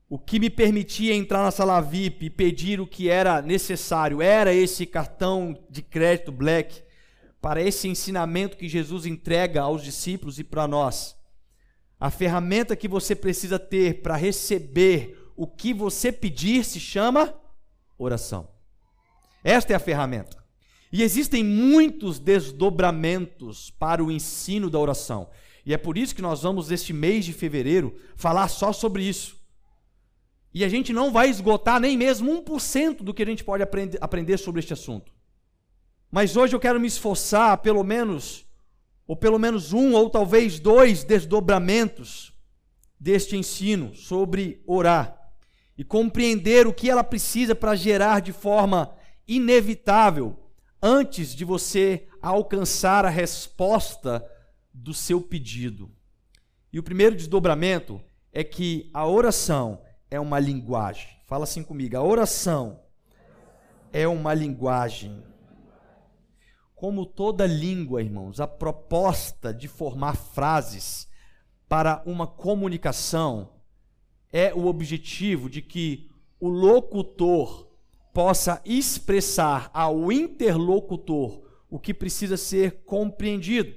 o 0.08 0.17
que 0.17 0.39
me 0.39 0.49
permitia 0.49 1.13
entrar 1.13 1.43
na 1.43 1.52
sala 1.52 1.82
VIP 1.82 2.28
e 2.28 2.30
pedir 2.30 2.80
o 2.80 2.88
que 2.88 3.10
era 3.10 3.41
necessário 3.41 4.21
era 4.21 4.54
esse 4.54 4.86
cartão 4.86 5.62
de 5.69 5.82
crédito 5.82 6.32
Black 6.32 6.82
para 7.41 7.62
esse 7.62 7.89
ensinamento 7.89 8.56
que 8.56 8.69
Jesus 8.69 9.06
entrega 9.06 9.62
aos 9.62 9.84
discípulos 9.84 10.39
e 10.39 10.43
para 10.45 10.65
nós. 10.65 11.17
A 11.99 12.10
ferramenta 12.10 12.78
que 12.78 12.88
você 12.88 13.13
precisa 13.13 13.60
ter 13.60 14.02
para 14.02 14.15
receber 14.15 15.34
o 15.36 15.45
que 15.45 15.73
você 15.73 16.13
pedir 16.13 16.63
se 16.63 16.80
chama 16.80 17.36
oração. 17.97 18.49
Esta 19.43 19.73
é 19.73 19.75
a 19.75 19.80
ferramenta. 19.80 20.41
E 20.91 21.04
existem 21.04 21.43
muitos 21.43 22.17
desdobramentos 22.17 23.69
para 23.69 24.04
o 24.04 24.12
ensino 24.12 24.69
da 24.69 24.80
oração. 24.80 25.30
E 25.65 25.73
é 25.73 25.78
por 25.78 25.97
isso 25.97 26.15
que 26.15 26.21
nós 26.21 26.41
vamos, 26.41 26.69
neste 26.69 26.93
mês 26.93 27.25
de 27.25 27.34
fevereiro, 27.34 27.95
falar 28.15 28.47
só 28.47 28.73
sobre 28.73 29.04
isso. 29.04 29.38
E 30.52 30.63
a 30.63 30.69
gente 30.69 30.91
não 30.91 31.12
vai 31.12 31.30
esgotar 31.30 31.80
nem 31.80 31.95
mesmo 31.95 32.43
1% 32.43 33.04
do 33.04 33.13
que 33.13 33.21
a 33.21 33.25
gente 33.25 33.43
pode 33.43 33.62
aprender, 33.62 33.99
aprender 34.02 34.38
sobre 34.38 34.60
este 34.60 34.73
assunto. 34.73 35.12
Mas 36.12 36.36
hoje 36.36 36.56
eu 36.56 36.60
quero 36.60 36.80
me 36.80 36.88
esforçar, 36.88 37.60
pelo 37.60 37.84
menos, 37.84 38.47
ou 39.06 39.15
pelo 39.15 39.38
menos 39.38 39.73
um, 39.73 39.93
ou 39.93 40.10
talvez 40.10 40.60
dois 40.60 41.04
desdobramentos 41.04 42.34
deste 42.99 43.38
ensino 43.38 43.93
sobre 43.93 44.63
orar 44.65 45.15
e 45.78 45.84
compreender 45.84 46.65
o 46.65 46.73
que 46.73 46.89
ela 46.89 47.04
precisa 47.04 47.54
para 47.54 47.75
gerar 47.75 48.21
de 48.21 48.34
forma 48.34 48.93
inevitável 49.28 50.36
antes 50.82 51.36
de 51.36 51.44
você 51.44 52.08
alcançar 52.22 53.06
a 53.06 53.10
resposta 53.10 54.26
do 54.74 54.94
seu 54.94 55.22
pedido. 55.22 55.92
E 56.72 56.80
o 56.80 56.84
primeiro 56.84 57.15
desdobramento 57.15 58.02
é 58.32 58.44
que 58.44 58.89
a 58.94 59.06
oração 59.08 59.82
é 60.10 60.20
uma 60.20 60.39
linguagem. 60.39 61.10
Fala 61.26 61.44
assim 61.44 61.63
comigo: 61.63 61.98
a 61.98 62.04
oração 62.04 62.80
é 63.92 64.08
uma 64.08 64.34
linguagem. 64.34 65.24
Como 66.76 67.06
toda 67.06 67.46
língua, 67.46 68.02
irmãos, 68.02 68.39
a 68.39 68.48
proposta 68.48 69.54
de 69.54 69.68
formar 69.68 70.15
frases 70.15 71.10
para 71.68 72.02
uma 72.06 72.26
comunicação 72.26 73.50
é 74.32 74.54
o 74.54 74.65
objetivo 74.65 75.50
de 75.50 75.62
que 75.62 76.10
o 76.39 76.48
locutor 76.48 77.68
possa 78.19 78.62
expressar 78.65 79.71
ao 79.73 80.12
interlocutor 80.12 81.41
o 81.69 81.79
que 81.79 81.93
precisa 81.93 82.36
ser 82.36 82.82
compreendido. 82.86 83.73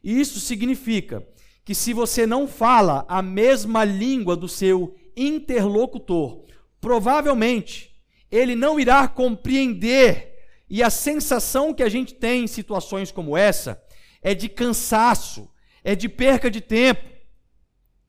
E 0.00 0.20
isso 0.20 0.38
significa 0.38 1.26
que 1.64 1.74
se 1.74 1.92
você 1.92 2.24
não 2.24 2.46
fala 2.46 3.04
a 3.08 3.20
mesma 3.20 3.82
língua 3.82 4.36
do 4.36 4.46
seu 4.46 4.94
interlocutor, 5.16 6.44
provavelmente 6.80 8.00
ele 8.30 8.54
não 8.54 8.78
irá 8.78 9.08
compreender. 9.08 10.38
E 10.70 10.80
a 10.80 10.88
sensação 10.88 11.74
que 11.74 11.82
a 11.82 11.88
gente 11.88 12.14
tem 12.14 12.44
em 12.44 12.46
situações 12.46 13.10
como 13.10 13.36
essa 13.36 13.82
é 14.22 14.36
de 14.36 14.48
cansaço, 14.48 15.50
é 15.82 15.96
de 15.96 16.08
perca 16.08 16.48
de 16.48 16.60
tempo. 16.60 17.02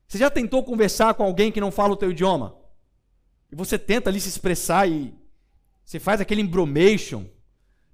Você 0.06 0.18
já 0.18 0.30
tentou 0.30 0.62
conversar 0.62 1.14
com 1.14 1.24
alguém 1.24 1.50
que 1.50 1.60
não 1.60 1.72
fala 1.72 1.94
o 1.94 1.96
teu 1.96 2.12
idioma? 2.12 2.56
E 3.50 3.56
você 3.56 3.76
tenta 3.76 4.10
ali 4.10 4.20
se 4.20 4.28
expressar 4.28 4.88
e 4.88 5.12
você 5.86 6.00
faz 6.00 6.20
aquele 6.20 6.42
embromation, 6.42 7.26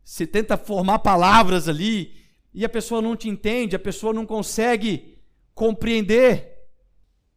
você 0.02 0.26
tenta 0.26 0.56
formar 0.56 1.00
palavras 1.00 1.68
ali 1.68 2.16
e 2.54 2.64
a 2.64 2.68
pessoa 2.68 3.02
não 3.02 3.14
te 3.14 3.28
entende, 3.28 3.76
a 3.76 3.78
pessoa 3.78 4.14
não 4.14 4.24
consegue 4.24 5.18
compreender. 5.54 6.58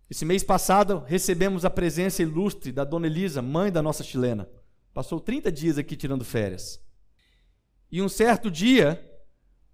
Esse 0.10 0.24
mês 0.24 0.46
passado 0.46 1.04
recebemos 1.06 1.66
a 1.66 1.70
presença 1.70 2.22
ilustre 2.22 2.72
da 2.72 2.86
dona 2.86 3.06
Elisa, 3.06 3.42
mãe 3.42 3.70
da 3.70 3.82
nossa 3.82 4.02
chilena. 4.02 4.48
Passou 4.94 5.20
30 5.20 5.52
dias 5.52 5.78
aqui 5.78 5.94
tirando 5.94 6.24
férias. 6.24 6.82
E 7.92 8.02
um 8.02 8.08
certo 8.08 8.50
dia, 8.50 9.04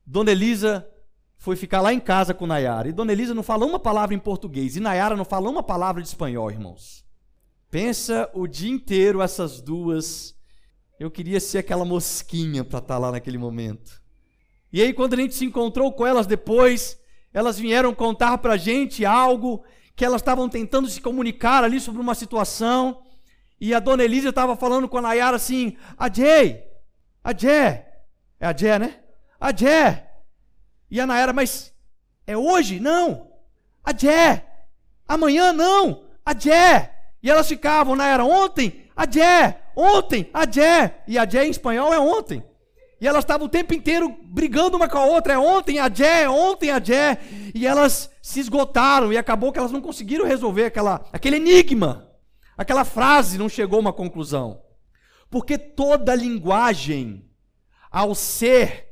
dona 0.03 0.31
Elisa 0.31 0.87
foi 1.37 1.55
ficar 1.55 1.81
lá 1.81 1.93
em 1.93 1.99
casa 1.99 2.33
com 2.33 2.47
Nayara. 2.47 2.89
E 2.89 2.91
dona 2.91 3.11
Elisa 3.11 3.35
não 3.35 3.43
fala 3.43 3.67
uma 3.67 3.79
palavra 3.79 4.15
em 4.15 4.19
português. 4.19 4.75
E 4.75 4.79
Nayara 4.79 5.15
não 5.15 5.25
fala 5.25 5.47
uma 5.47 5.61
palavra 5.61 6.01
de 6.01 6.07
espanhol, 6.07 6.49
irmãos. 6.49 7.05
Pensa 7.69 8.27
o 8.33 8.47
dia 8.47 8.71
inteiro 8.71 9.21
essas 9.21 9.61
duas 9.61 10.40
eu 11.01 11.09
queria 11.09 11.39
ser 11.39 11.57
aquela 11.57 11.83
mosquinha 11.83 12.63
para 12.63 12.77
estar 12.77 12.93
tá 12.93 12.97
lá 12.99 13.11
naquele 13.11 13.39
momento. 13.39 13.99
E 14.71 14.79
aí, 14.79 14.93
quando 14.93 15.15
a 15.15 15.17
gente 15.17 15.33
se 15.33 15.43
encontrou 15.43 15.91
com 15.91 16.05
elas 16.05 16.27
depois, 16.27 16.95
elas 17.33 17.57
vieram 17.57 17.91
contar 17.91 18.37
para 18.37 18.53
a 18.53 18.57
gente 18.57 19.03
algo 19.03 19.63
que 19.95 20.05
elas 20.05 20.21
estavam 20.21 20.47
tentando 20.47 20.87
se 20.87 21.01
comunicar 21.01 21.63
ali 21.63 21.79
sobre 21.79 21.99
uma 21.99 22.13
situação. 22.13 23.01
E 23.59 23.73
a 23.73 23.79
dona 23.79 24.03
Elisa 24.03 24.29
estava 24.29 24.55
falando 24.55 24.87
com 24.87 24.99
a 24.99 25.01
Nayara 25.01 25.37
assim: 25.37 25.75
a 25.97 26.07
Jay, 26.07 26.63
a 27.23 27.35
Jé, 27.35 28.03
é 28.39 28.45
a 28.45 28.55
Jé, 28.55 28.77
né? 28.77 28.99
A 29.39 29.51
Jé. 29.51 30.07
E 30.87 31.01
a 31.01 31.07
Nayara, 31.07 31.33
mas 31.33 31.73
é 32.27 32.37
hoje? 32.37 32.79
Não. 32.79 33.31
A 33.83 33.91
Jé. 33.91 34.45
Amanhã 35.07 35.51
não. 35.51 36.03
A 36.23 36.37
Jé. 36.37 36.95
E 37.23 37.29
elas 37.31 37.47
ficavam, 37.47 37.95
Nayara, 37.95 38.23
ontem? 38.23 38.85
A 38.95 39.09
Jé 39.09 39.60
ontem, 39.75 40.29
Adé, 40.33 41.03
e 41.07 41.17
Adé 41.17 41.45
em 41.45 41.51
espanhol 41.51 41.93
é 41.93 41.99
ontem. 41.99 42.43
E 42.99 43.07
elas 43.07 43.23
estavam 43.23 43.47
o 43.47 43.49
tempo 43.49 43.73
inteiro 43.73 44.15
brigando 44.23 44.77
uma 44.77 44.87
com 44.87 44.97
a 44.99 45.05
outra, 45.05 45.33
é 45.33 45.37
ontem, 45.37 45.79
Adé, 45.79 46.23
é 46.23 46.29
ontem, 46.29 46.69
Adé. 46.69 47.17
E 47.55 47.65
elas 47.65 48.11
se 48.21 48.39
esgotaram 48.39 49.11
e 49.11 49.17
acabou 49.17 49.51
que 49.51 49.57
elas 49.57 49.71
não 49.71 49.81
conseguiram 49.81 50.25
resolver 50.25 50.65
aquela, 50.65 51.03
aquele 51.11 51.37
enigma. 51.37 52.11
Aquela 52.55 52.85
frase 52.85 53.39
não 53.39 53.49
chegou 53.49 53.77
a 53.77 53.81
uma 53.81 53.93
conclusão. 53.93 54.61
Porque 55.31 55.57
toda 55.57 56.13
linguagem, 56.13 57.27
ao 57.89 58.13
ser 58.13 58.90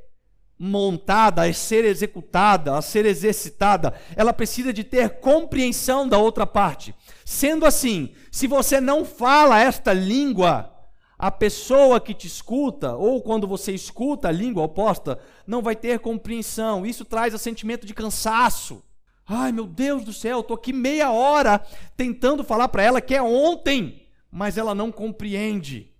montada, 0.60 1.43
a 1.43 1.54
ser 1.54 1.86
executada, 1.86 2.78
a 2.78 2.82
ser 2.82 3.06
exercitada, 3.06 3.93
ela 4.13 4.34
precisa 4.34 4.74
de 4.74 4.84
ter 4.84 5.22
compreensão 5.22 6.06
da 6.06 6.17
outra 6.17 6.45
parte. 6.45 6.93
Sendo 7.24 7.65
assim, 7.65 8.12
se 8.30 8.45
você 8.45 8.82
não 8.82 9.06
fala 9.06 9.58
esta 9.58 9.93
língua, 9.93 10.76
a 11.17 11.32
pessoa 11.32 12.02
que 12.02 12.13
te 12.13 12.28
escuta, 12.28 12.95
ou 12.95 13.22
quando 13.22 13.48
você 13.48 13.72
escuta 13.72 14.28
a 14.28 14.32
língua 14.32 14.63
oposta, 14.63 15.17
não 15.48 15.62
vai 15.62 15.76
ter 15.76 16.00
compreensão. 16.00 16.86
Isso 16.86 17.06
traz 17.06 17.34
o 17.34 17.38
sentimento 17.38 17.88
de 17.88 17.93
cansaço. 17.93 18.84
Ai, 19.26 19.52
meu 19.52 19.65
Deus 19.67 20.04
do 20.04 20.12
céu, 20.12 20.41
estou 20.41 20.56
aqui 20.56 20.74
meia 20.74 21.12
hora 21.12 21.62
tentando 21.95 22.43
falar 22.43 22.67
para 22.67 22.84
ela 22.84 23.00
que 23.00 23.15
é 23.15 23.22
ontem, 23.22 24.08
mas 24.32 24.58
ela 24.58 24.76
não 24.76 24.91
compreende. 24.91 25.93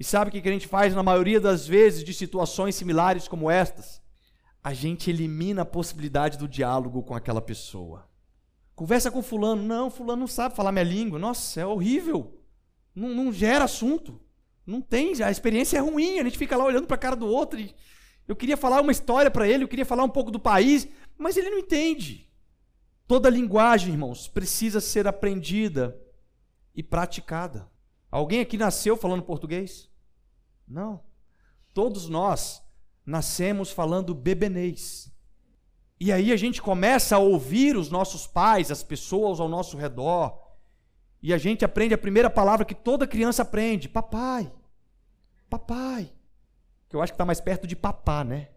E 0.00 0.04
sabe 0.04 0.30
o 0.30 0.32
que 0.32 0.48
a 0.48 0.52
gente 0.52 0.66
faz 0.66 0.94
na 0.94 1.02
maioria 1.02 1.38
das 1.38 1.66
vezes 1.66 2.02
de 2.02 2.14
situações 2.14 2.74
similares 2.74 3.28
como 3.28 3.50
estas? 3.50 4.00
A 4.64 4.72
gente 4.72 5.10
elimina 5.10 5.60
a 5.60 5.66
possibilidade 5.66 6.38
do 6.38 6.48
diálogo 6.48 7.02
com 7.02 7.14
aquela 7.14 7.42
pessoa. 7.42 8.08
Conversa 8.74 9.10
com 9.10 9.22
fulano. 9.22 9.62
Não, 9.62 9.90
fulano 9.90 10.20
não 10.20 10.26
sabe 10.26 10.56
falar 10.56 10.72
minha 10.72 10.84
língua. 10.84 11.18
Nossa, 11.18 11.60
é 11.60 11.66
horrível. 11.66 12.40
Não, 12.94 13.10
não 13.10 13.30
gera 13.30 13.64
assunto. 13.64 14.18
Não 14.66 14.80
tem, 14.80 15.22
a 15.22 15.30
experiência 15.30 15.76
é 15.76 15.80
ruim. 15.82 16.18
A 16.18 16.24
gente 16.24 16.38
fica 16.38 16.56
lá 16.56 16.64
olhando 16.64 16.86
para 16.86 16.94
a 16.94 16.98
cara 16.98 17.14
do 17.14 17.26
outro. 17.26 17.60
E 17.60 17.74
eu 18.26 18.34
queria 18.34 18.56
falar 18.56 18.80
uma 18.80 18.92
história 18.92 19.30
para 19.30 19.46
ele, 19.46 19.64
eu 19.64 19.68
queria 19.68 19.84
falar 19.84 20.04
um 20.04 20.08
pouco 20.08 20.30
do 20.30 20.40
país, 20.40 20.88
mas 21.18 21.36
ele 21.36 21.50
não 21.50 21.58
entende. 21.58 22.26
Toda 23.06 23.28
linguagem, 23.28 23.92
irmãos, 23.92 24.28
precisa 24.28 24.80
ser 24.80 25.06
aprendida 25.06 26.00
e 26.74 26.82
praticada. 26.82 27.68
Alguém 28.10 28.40
aqui 28.40 28.56
nasceu 28.56 28.96
falando 28.96 29.22
português? 29.22 29.89
Não. 30.70 31.02
Todos 31.74 32.08
nós 32.08 32.62
nascemos 33.04 33.72
falando 33.72 34.14
bebenês. 34.14 35.12
E 35.98 36.12
aí 36.12 36.32
a 36.32 36.36
gente 36.36 36.62
começa 36.62 37.16
a 37.16 37.18
ouvir 37.18 37.76
os 37.76 37.90
nossos 37.90 38.26
pais, 38.26 38.70
as 38.70 38.82
pessoas 38.82 39.40
ao 39.40 39.48
nosso 39.48 39.76
redor, 39.76 40.40
e 41.22 41.34
a 41.34 41.38
gente 41.38 41.64
aprende 41.64 41.92
a 41.92 41.98
primeira 41.98 42.30
palavra 42.30 42.64
que 42.64 42.74
toda 42.74 43.06
criança 43.06 43.42
aprende: 43.42 43.88
papai. 43.88 44.50
Papai. 45.50 46.12
Que 46.88 46.96
eu 46.96 47.02
acho 47.02 47.12
que 47.12 47.14
está 47.14 47.26
mais 47.26 47.40
perto 47.40 47.66
de 47.66 47.76
papá, 47.76 48.24
né? 48.24 48.48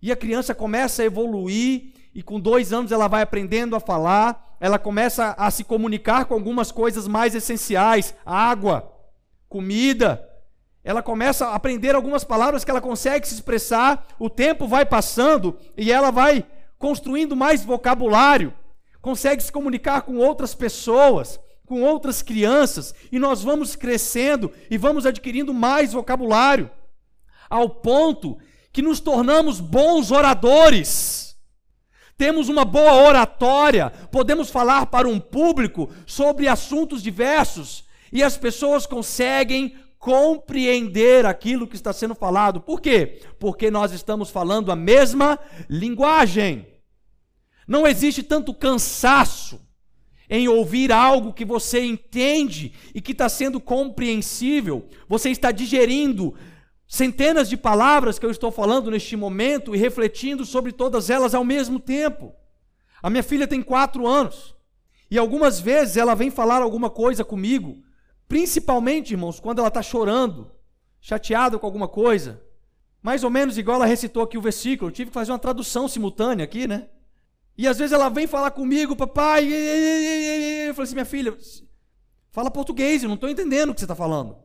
E 0.00 0.10
a 0.10 0.16
criança 0.16 0.54
começa 0.54 1.02
a 1.02 1.04
evoluir 1.04 1.92
e 2.14 2.22
com 2.22 2.38
dois 2.40 2.72
anos 2.72 2.92
ela 2.92 3.08
vai 3.08 3.22
aprendendo 3.22 3.74
a 3.74 3.80
falar, 3.80 4.56
ela 4.60 4.78
começa 4.78 5.34
a 5.36 5.50
se 5.50 5.64
comunicar 5.64 6.26
com 6.26 6.34
algumas 6.34 6.70
coisas 6.70 7.06
mais 7.06 7.34
essenciais: 7.34 8.14
água, 8.24 8.90
comida. 9.48 10.30
Ela 10.84 11.02
começa 11.02 11.46
a 11.46 11.54
aprender 11.54 11.94
algumas 11.94 12.24
palavras 12.24 12.62
que 12.62 12.70
ela 12.70 12.80
consegue 12.80 13.26
se 13.26 13.34
expressar, 13.34 14.06
o 14.18 14.28
tempo 14.28 14.68
vai 14.68 14.84
passando 14.84 15.58
e 15.76 15.90
ela 15.90 16.10
vai 16.10 16.44
construindo 16.78 17.34
mais 17.34 17.64
vocabulário, 17.64 18.52
consegue 19.00 19.42
se 19.42 19.50
comunicar 19.50 20.02
com 20.02 20.18
outras 20.18 20.54
pessoas, 20.54 21.40
com 21.64 21.82
outras 21.82 22.20
crianças, 22.20 22.94
e 23.10 23.18
nós 23.18 23.42
vamos 23.42 23.74
crescendo 23.74 24.52
e 24.70 24.76
vamos 24.76 25.06
adquirindo 25.06 25.54
mais 25.54 25.94
vocabulário, 25.94 26.70
ao 27.48 27.70
ponto 27.70 28.36
que 28.70 28.82
nos 28.82 29.00
tornamos 29.00 29.60
bons 29.60 30.10
oradores. 30.10 31.34
Temos 32.18 32.50
uma 32.50 32.64
boa 32.64 32.92
oratória, 32.92 33.90
podemos 34.12 34.50
falar 34.50 34.86
para 34.86 35.08
um 35.08 35.18
público 35.18 35.88
sobre 36.06 36.46
assuntos 36.46 37.02
diversos 37.02 37.84
e 38.12 38.22
as 38.22 38.36
pessoas 38.36 38.86
conseguem 38.86 39.76
compreender 40.04 41.24
aquilo 41.24 41.66
que 41.66 41.76
está 41.76 41.90
sendo 41.90 42.14
falado. 42.14 42.60
Por 42.60 42.78
quê? 42.78 43.22
Porque 43.38 43.70
nós 43.70 43.90
estamos 43.90 44.28
falando 44.28 44.70
a 44.70 44.76
mesma 44.76 45.40
linguagem. 45.66 46.66
Não 47.66 47.86
existe 47.86 48.22
tanto 48.22 48.52
cansaço 48.52 49.66
em 50.28 50.46
ouvir 50.46 50.92
algo 50.92 51.32
que 51.32 51.42
você 51.42 51.82
entende 51.82 52.74
e 52.94 53.00
que 53.00 53.12
está 53.12 53.30
sendo 53.30 53.58
compreensível, 53.58 54.86
você 55.08 55.30
está 55.30 55.50
digerindo 55.50 56.34
centenas 56.86 57.48
de 57.48 57.56
palavras 57.56 58.18
que 58.18 58.26
eu 58.26 58.30
estou 58.30 58.52
falando 58.52 58.90
neste 58.90 59.16
momento 59.16 59.74
e 59.74 59.78
refletindo 59.78 60.44
sobre 60.44 60.70
todas 60.70 61.08
elas 61.08 61.34
ao 61.34 61.44
mesmo 61.44 61.80
tempo. 61.80 62.34
A 63.02 63.08
minha 63.08 63.22
filha 63.22 63.48
tem 63.48 63.62
quatro 63.62 64.06
anos 64.06 64.54
e 65.10 65.16
algumas 65.16 65.60
vezes 65.60 65.96
ela 65.96 66.14
vem 66.14 66.30
falar 66.30 66.60
alguma 66.60 66.90
coisa 66.90 67.24
comigo, 67.24 67.82
principalmente, 68.34 69.12
irmãos, 69.12 69.38
quando 69.38 69.60
ela 69.60 69.68
está 69.68 69.80
chorando, 69.80 70.50
chateada 71.00 71.56
com 71.56 71.64
alguma 71.64 71.86
coisa. 71.86 72.42
Mais 73.00 73.22
ou 73.22 73.30
menos 73.30 73.56
igual 73.56 73.76
ela 73.76 73.86
recitou 73.86 74.24
aqui 74.24 74.36
o 74.36 74.40
versículo, 74.40 74.90
eu 74.90 74.92
tive 74.92 75.10
que 75.10 75.14
fazer 75.14 75.30
uma 75.30 75.38
tradução 75.38 75.86
simultânea 75.86 76.44
aqui, 76.44 76.66
né? 76.66 76.88
E 77.56 77.68
às 77.68 77.78
vezes 77.78 77.92
ela 77.92 78.08
vem 78.08 78.26
falar 78.26 78.50
comigo, 78.50 78.96
papai, 78.96 79.44
eu 79.46 80.74
falei 80.74 80.82
assim, 80.82 80.94
minha 80.94 81.04
filha, 81.04 81.32
fala 82.32 82.50
português, 82.50 83.04
eu 83.04 83.08
não 83.08 83.14
estou 83.14 83.30
entendendo 83.30 83.70
o 83.70 83.74
que 83.74 83.78
você 83.78 83.84
está 83.84 83.94
falando. 83.94 84.36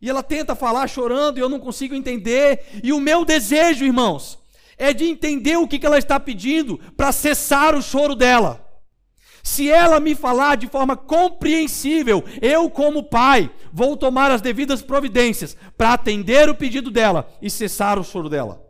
E 0.00 0.08
ela 0.08 0.22
tenta 0.22 0.54
falar 0.54 0.88
chorando 0.88 1.36
e 1.36 1.42
eu 1.42 1.50
não 1.50 1.60
consigo 1.60 1.94
entender. 1.94 2.80
E 2.82 2.94
o 2.94 2.98
meu 2.98 3.26
desejo, 3.26 3.84
irmãos, 3.84 4.38
é 4.78 4.94
de 4.94 5.04
entender 5.04 5.58
o 5.58 5.68
que 5.68 5.84
ela 5.84 5.98
está 5.98 6.18
pedindo 6.18 6.78
para 6.96 7.12
cessar 7.12 7.74
o 7.74 7.82
choro 7.82 8.14
dela. 8.14 8.66
Se 9.48 9.70
ela 9.70 9.98
me 9.98 10.14
falar 10.14 10.56
de 10.56 10.68
forma 10.68 10.94
compreensível, 10.94 12.22
eu, 12.42 12.70
como 12.70 13.08
pai, 13.08 13.50
vou 13.72 13.96
tomar 13.96 14.30
as 14.30 14.42
devidas 14.42 14.82
providências 14.82 15.56
para 15.74 15.94
atender 15.94 16.50
o 16.50 16.54
pedido 16.54 16.90
dela 16.90 17.26
e 17.40 17.48
cessar 17.48 17.98
o 17.98 18.04
choro 18.04 18.28
dela. 18.28 18.62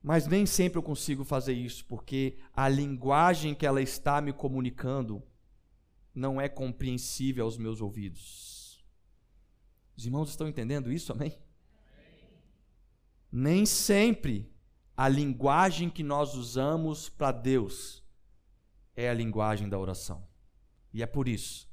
Mas 0.00 0.28
nem 0.28 0.46
sempre 0.46 0.78
eu 0.78 0.82
consigo 0.82 1.24
fazer 1.24 1.54
isso, 1.54 1.84
porque 1.86 2.38
a 2.54 2.68
linguagem 2.68 3.52
que 3.52 3.66
ela 3.66 3.82
está 3.82 4.20
me 4.20 4.32
comunicando 4.32 5.20
não 6.14 6.40
é 6.40 6.48
compreensível 6.48 7.44
aos 7.44 7.58
meus 7.58 7.80
ouvidos. 7.80 8.82
Os 9.96 10.06
irmãos 10.06 10.30
estão 10.30 10.46
entendendo 10.46 10.92
isso, 10.92 11.10
amém? 11.10 11.36
Nem 13.30 13.66
sempre 13.66 14.48
a 14.96 15.08
linguagem 15.08 15.90
que 15.90 16.04
nós 16.04 16.34
usamos 16.34 17.08
para 17.08 17.32
Deus 17.32 18.05
é 18.96 19.08
a 19.08 19.14
linguagem 19.14 19.68
da 19.68 19.78
oração. 19.78 20.26
E 20.92 21.02
é 21.02 21.06
por 21.06 21.28
isso 21.28 21.68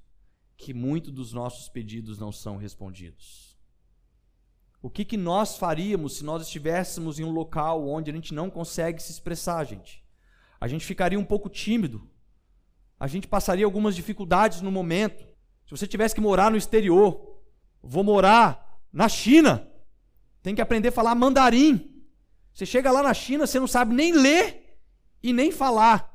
que 0.57 0.73
muitos 0.73 1.11
dos 1.11 1.33
nossos 1.33 1.69
pedidos 1.69 2.19
não 2.19 2.31
são 2.31 2.57
respondidos. 2.57 3.57
O 4.81 4.89
que, 4.89 5.05
que 5.05 5.15
nós 5.15 5.57
faríamos 5.57 6.17
se 6.17 6.25
nós 6.25 6.41
estivéssemos 6.41 7.17
em 7.17 7.23
um 7.23 7.31
local 7.31 7.87
onde 7.87 8.11
a 8.11 8.13
gente 8.13 8.33
não 8.33 8.49
consegue 8.49 9.01
se 9.01 9.11
expressar, 9.11 9.63
gente? 9.63 10.03
A 10.59 10.67
gente 10.67 10.85
ficaria 10.85 11.17
um 11.17 11.23
pouco 11.23 11.49
tímido. 11.49 12.09
A 12.99 13.07
gente 13.07 13.27
passaria 13.27 13.65
algumas 13.65 13.95
dificuldades 13.95 14.61
no 14.61 14.71
momento. 14.71 15.25
Se 15.65 15.71
você 15.71 15.87
tivesse 15.87 16.13
que 16.13 16.21
morar 16.21 16.51
no 16.51 16.57
exterior, 16.57 17.41
vou 17.81 18.03
morar 18.03 18.81
na 18.91 19.07
China. 19.07 19.67
Tem 20.41 20.53
que 20.53 20.61
aprender 20.61 20.89
a 20.89 20.91
falar 20.91 21.15
mandarim. 21.15 22.03
Você 22.53 22.65
chega 22.65 22.91
lá 22.91 23.01
na 23.01 23.13
China, 23.13 23.47
você 23.47 23.59
não 23.59 23.67
sabe 23.67 23.95
nem 23.95 24.11
ler 24.11 24.77
e 25.21 25.31
nem 25.31 25.51
falar. 25.51 26.12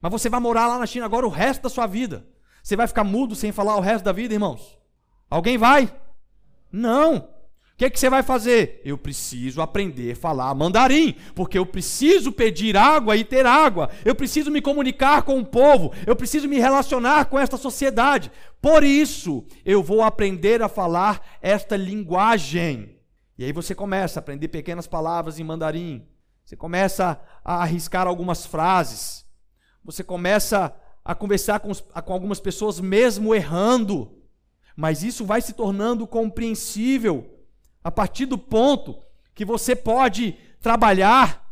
Mas 0.00 0.12
você 0.12 0.28
vai 0.28 0.40
morar 0.40 0.66
lá 0.66 0.78
na 0.78 0.86
China 0.86 1.06
agora 1.06 1.26
o 1.26 1.30
resto 1.30 1.62
da 1.62 1.68
sua 1.68 1.86
vida. 1.86 2.26
Você 2.62 2.76
vai 2.76 2.86
ficar 2.86 3.04
mudo 3.04 3.34
sem 3.34 3.52
falar 3.52 3.76
o 3.76 3.80
resto 3.80 4.04
da 4.04 4.12
vida, 4.12 4.34
irmãos? 4.34 4.78
Alguém 5.30 5.56
vai? 5.58 5.92
Não 6.70 7.28
que, 7.78 7.84
é 7.84 7.90
que 7.90 7.98
você 7.98 8.10
vai 8.10 8.24
fazer? 8.24 8.82
Eu 8.84 8.98
preciso 8.98 9.62
aprender 9.62 10.10
a 10.10 10.16
falar 10.16 10.52
mandarim, 10.52 11.14
porque 11.32 11.56
eu 11.56 11.64
preciso 11.64 12.32
pedir 12.32 12.76
água 12.76 13.16
e 13.16 13.22
ter 13.22 13.46
água, 13.46 13.88
eu 14.04 14.16
preciso 14.16 14.50
me 14.50 14.60
comunicar 14.60 15.22
com 15.22 15.38
o 15.38 15.46
povo, 15.46 15.92
eu 16.04 16.16
preciso 16.16 16.48
me 16.48 16.58
relacionar 16.58 17.26
com 17.26 17.38
esta 17.38 17.56
sociedade. 17.56 18.32
Por 18.60 18.82
isso, 18.82 19.46
eu 19.64 19.80
vou 19.80 20.02
aprender 20.02 20.60
a 20.60 20.68
falar 20.68 21.38
esta 21.40 21.76
linguagem. 21.76 22.96
E 23.38 23.44
aí 23.44 23.52
você 23.52 23.76
começa 23.76 24.18
a 24.18 24.22
aprender 24.22 24.48
pequenas 24.48 24.88
palavras 24.88 25.38
em 25.38 25.44
mandarim, 25.44 26.04
você 26.44 26.56
começa 26.56 27.20
a 27.44 27.62
arriscar 27.62 28.08
algumas 28.08 28.44
frases, 28.44 29.24
você 29.84 30.02
começa 30.02 30.74
a 31.04 31.14
conversar 31.14 31.60
com, 31.60 31.72
com 31.74 32.12
algumas 32.12 32.40
pessoas 32.40 32.80
mesmo 32.80 33.34
errando, 33.34 34.12
mas 34.76 35.02
isso 35.02 35.24
vai 35.24 35.40
se 35.40 35.52
tornando 35.52 36.06
compreensível 36.06 37.38
a 37.82 37.90
partir 37.90 38.26
do 38.26 38.36
ponto 38.36 38.98
que 39.34 39.44
você 39.44 39.74
pode 39.74 40.36
trabalhar, 40.60 41.48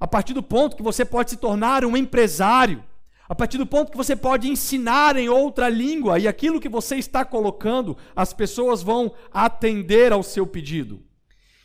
a 0.00 0.06
partir 0.06 0.32
do 0.32 0.42
ponto 0.42 0.76
que 0.76 0.82
você 0.82 1.04
pode 1.04 1.30
se 1.30 1.36
tornar 1.36 1.84
um 1.84 1.96
empresário, 1.96 2.82
a 3.28 3.34
partir 3.34 3.58
do 3.58 3.66
ponto 3.66 3.90
que 3.90 3.96
você 3.96 4.14
pode 4.14 4.48
ensinar 4.48 5.16
em 5.16 5.28
outra 5.28 5.68
língua 5.68 6.18
e 6.18 6.28
aquilo 6.28 6.60
que 6.60 6.68
você 6.68 6.96
está 6.96 7.24
colocando, 7.24 7.96
as 8.14 8.32
pessoas 8.32 8.82
vão 8.82 9.12
atender 9.32 10.12
ao 10.12 10.22
seu 10.22 10.46
pedido. 10.46 11.02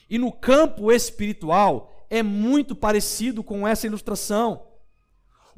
E 0.10 0.18
no 0.18 0.32
campo 0.32 0.92
espiritual 0.92 2.06
é 2.10 2.24
muito 2.24 2.76
parecido 2.76 3.44
com 3.44 3.68
essa 3.68 3.86
ilustração. 3.86 4.69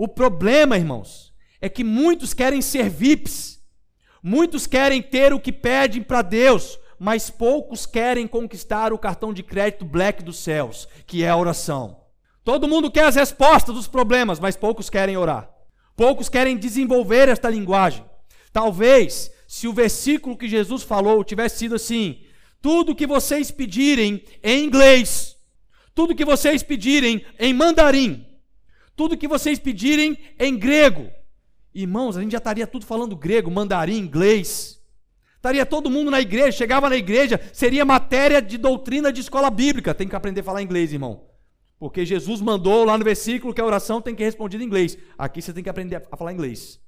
O 0.01 0.07
problema, 0.07 0.77
irmãos, 0.77 1.31
é 1.61 1.69
que 1.69 1.83
muitos 1.83 2.33
querem 2.33 2.59
ser 2.59 2.89
VIPs, 2.89 3.61
muitos 4.23 4.65
querem 4.65 4.99
ter 4.99 5.31
o 5.31 5.39
que 5.39 5.51
pedem 5.51 6.01
para 6.01 6.23
Deus, 6.23 6.79
mas 6.97 7.29
poucos 7.29 7.85
querem 7.85 8.27
conquistar 8.27 8.91
o 8.91 8.97
cartão 8.97 9.31
de 9.31 9.43
crédito 9.43 9.85
black 9.85 10.23
dos 10.23 10.39
céus, 10.39 10.87
que 11.05 11.23
é 11.23 11.29
a 11.29 11.37
oração. 11.37 12.01
Todo 12.43 12.67
mundo 12.67 12.89
quer 12.89 13.03
as 13.03 13.13
respostas 13.13 13.75
dos 13.75 13.87
problemas, 13.87 14.39
mas 14.39 14.57
poucos 14.57 14.89
querem 14.89 15.17
orar. 15.17 15.47
Poucos 15.95 16.27
querem 16.27 16.57
desenvolver 16.57 17.29
esta 17.29 17.47
linguagem. 17.47 18.03
Talvez, 18.51 19.31
se 19.47 19.67
o 19.67 19.73
versículo 19.73 20.35
que 20.35 20.49
Jesus 20.49 20.81
falou 20.81 21.23
tivesse 21.23 21.59
sido 21.59 21.75
assim: 21.75 22.23
tudo 22.59 22.95
que 22.95 23.05
vocês 23.05 23.51
pedirem 23.51 24.23
em 24.43 24.65
inglês, 24.65 25.35
tudo 25.93 26.15
que 26.15 26.25
vocês 26.25 26.63
pedirem 26.63 27.23
em 27.37 27.53
mandarim, 27.53 28.30
tudo 28.95 29.17
que 29.17 29.27
vocês 29.27 29.59
pedirem 29.59 30.17
em 30.39 30.57
grego. 30.57 31.09
Irmãos, 31.73 32.17
a 32.17 32.21
gente 32.21 32.31
já 32.31 32.37
estaria 32.37 32.67
tudo 32.67 32.85
falando 32.85 33.15
grego, 33.15 33.49
mandarim, 33.49 33.97
inglês. 33.97 34.81
Estaria 35.35 35.65
todo 35.65 35.89
mundo 35.89 36.11
na 36.11 36.21
igreja, 36.21 36.51
chegava 36.51 36.89
na 36.89 36.95
igreja, 36.95 37.39
seria 37.51 37.83
matéria 37.83 38.41
de 38.41 38.57
doutrina 38.57 39.11
de 39.11 39.21
escola 39.21 39.49
bíblica. 39.49 39.93
Tem 39.93 40.07
que 40.07 40.15
aprender 40.15 40.41
a 40.41 40.43
falar 40.43 40.61
inglês, 40.61 40.93
irmão. 40.93 41.23
Porque 41.79 42.05
Jesus 42.05 42.41
mandou 42.41 42.85
lá 42.85 42.95
no 42.95 43.03
versículo 43.03 43.53
que 43.53 43.59
a 43.59 43.65
oração 43.65 43.99
tem 43.99 44.13
que 44.13 44.21
ser 44.21 44.25
respondida 44.25 44.63
em 44.63 44.67
inglês. 44.67 44.95
Aqui 45.17 45.41
você 45.41 45.51
tem 45.51 45.63
que 45.63 45.69
aprender 45.69 45.95
a 46.11 46.15
falar 46.15 46.31
inglês. 46.31 46.79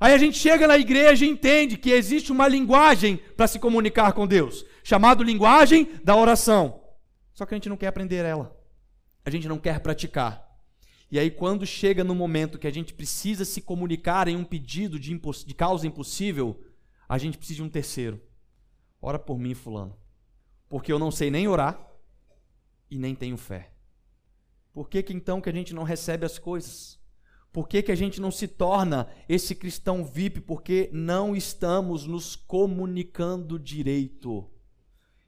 Aí 0.00 0.14
a 0.14 0.18
gente 0.18 0.38
chega 0.38 0.66
na 0.66 0.78
igreja 0.78 1.26
e 1.26 1.28
entende 1.28 1.76
que 1.76 1.90
existe 1.90 2.32
uma 2.32 2.48
linguagem 2.48 3.18
para 3.36 3.46
se 3.46 3.58
comunicar 3.58 4.14
com 4.14 4.26
Deus, 4.26 4.64
chamado 4.82 5.22
linguagem 5.22 5.86
da 6.02 6.16
oração. 6.16 6.80
Só 7.34 7.44
que 7.44 7.52
a 7.52 7.56
gente 7.56 7.68
não 7.68 7.76
quer 7.76 7.88
aprender 7.88 8.24
ela. 8.24 8.56
A 9.26 9.28
gente 9.28 9.46
não 9.46 9.58
quer 9.58 9.78
praticar. 9.80 10.49
E 11.10 11.18
aí, 11.18 11.30
quando 11.30 11.66
chega 11.66 12.04
no 12.04 12.14
momento 12.14 12.58
que 12.58 12.68
a 12.68 12.72
gente 12.72 12.94
precisa 12.94 13.44
se 13.44 13.60
comunicar 13.60 14.28
em 14.28 14.36
um 14.36 14.44
pedido 14.44 14.98
de, 14.98 15.18
de 15.18 15.54
causa 15.54 15.86
impossível, 15.86 16.60
a 17.08 17.18
gente 17.18 17.36
precisa 17.36 17.56
de 17.56 17.62
um 17.64 17.68
terceiro. 17.68 18.20
Ora 19.02 19.18
por 19.18 19.38
mim, 19.38 19.54
Fulano. 19.54 19.98
Porque 20.68 20.92
eu 20.92 20.98
não 20.98 21.10
sei 21.10 21.30
nem 21.30 21.48
orar 21.48 21.84
e 22.88 22.96
nem 22.96 23.14
tenho 23.14 23.36
fé. 23.36 23.72
Por 24.72 24.88
que, 24.88 25.02
que 25.02 25.12
então 25.12 25.40
que 25.40 25.48
a 25.48 25.52
gente 25.52 25.74
não 25.74 25.82
recebe 25.82 26.24
as 26.24 26.38
coisas? 26.38 27.00
Por 27.52 27.66
que, 27.66 27.82
que 27.82 27.90
a 27.90 27.96
gente 27.96 28.20
não 28.20 28.30
se 28.30 28.46
torna 28.46 29.08
esse 29.28 29.56
cristão 29.56 30.04
VIP? 30.04 30.40
Porque 30.40 30.88
não 30.92 31.34
estamos 31.34 32.06
nos 32.06 32.36
comunicando 32.36 33.58
direito. 33.58 34.48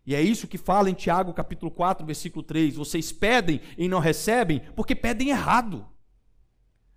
E 0.04 0.14
é 0.14 0.20
isso 0.20 0.48
que 0.48 0.58
fala 0.58 0.90
em 0.90 0.94
Tiago 0.94 1.32
capítulo 1.32 1.70
4, 1.70 2.04
versículo 2.04 2.42
3. 2.42 2.74
Vocês 2.74 3.12
pedem 3.12 3.60
e 3.78 3.88
não 3.88 4.00
recebem 4.00 4.60
porque 4.74 4.94
pedem 4.94 5.30
errado. 5.30 5.86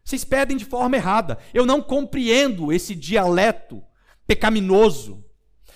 Vocês 0.04 0.24
pedem 0.24 0.58
de 0.58 0.66
forma 0.66 0.96
errada. 0.96 1.38
Eu 1.54 1.66
não 1.66 1.82
compreendo 1.82 2.72
esse 2.72 2.96
dialeto 2.96 3.84
pecaminoso. 4.28 5.24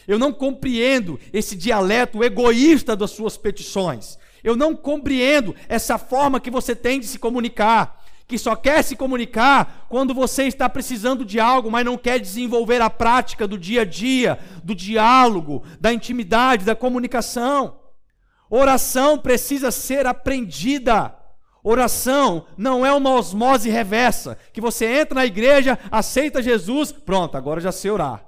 Eu 0.07 0.17
não 0.17 0.33
compreendo 0.33 1.19
esse 1.31 1.55
dialeto 1.55 2.23
egoísta 2.23 2.95
das 2.95 3.11
suas 3.11 3.37
petições. 3.37 4.17
Eu 4.43 4.55
não 4.55 4.75
compreendo 4.75 5.55
essa 5.67 5.97
forma 5.97 6.39
que 6.39 6.49
você 6.49 6.75
tem 6.75 6.99
de 6.99 7.05
se 7.05 7.19
comunicar 7.19 7.98
que 8.29 8.37
só 8.37 8.55
quer 8.55 8.83
se 8.83 8.95
comunicar 8.95 9.87
quando 9.89 10.13
você 10.13 10.43
está 10.43 10.69
precisando 10.69 11.25
de 11.25 11.39
algo, 11.39 11.71
mas 11.71 11.83
não 11.83 11.97
quer 11.97 12.19
desenvolver 12.19 12.79
a 12.79 12.87
prática 12.87 13.47
do 13.47 13.57
dia 13.57 13.81
a 13.81 13.85
dia, 13.85 14.37
do 14.63 14.75
diálogo, 14.75 15.63
da 15.79 15.91
intimidade, 15.91 16.63
da 16.63 16.75
comunicação. 16.75 17.79
Oração 18.47 19.17
precisa 19.17 19.71
ser 19.71 20.05
aprendida. 20.05 21.15
Oração 21.63 22.45
não 22.55 22.85
é 22.85 22.93
uma 22.93 23.15
osmose 23.15 23.67
reversa, 23.67 24.37
que 24.53 24.61
você 24.61 24.85
entra 24.85 25.15
na 25.15 25.25
igreja, 25.25 25.79
aceita 25.89 26.39
Jesus, 26.39 26.91
pronto, 26.91 27.35
agora 27.35 27.59
já 27.59 27.71
sei 27.71 27.89
orar. 27.89 28.23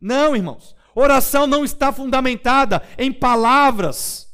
Não, 0.00 0.34
irmãos. 0.34 0.74
Oração 0.94 1.46
não 1.46 1.66
está 1.66 1.92
fundamentada 1.92 2.82
em 2.96 3.12
palavras 3.12 4.26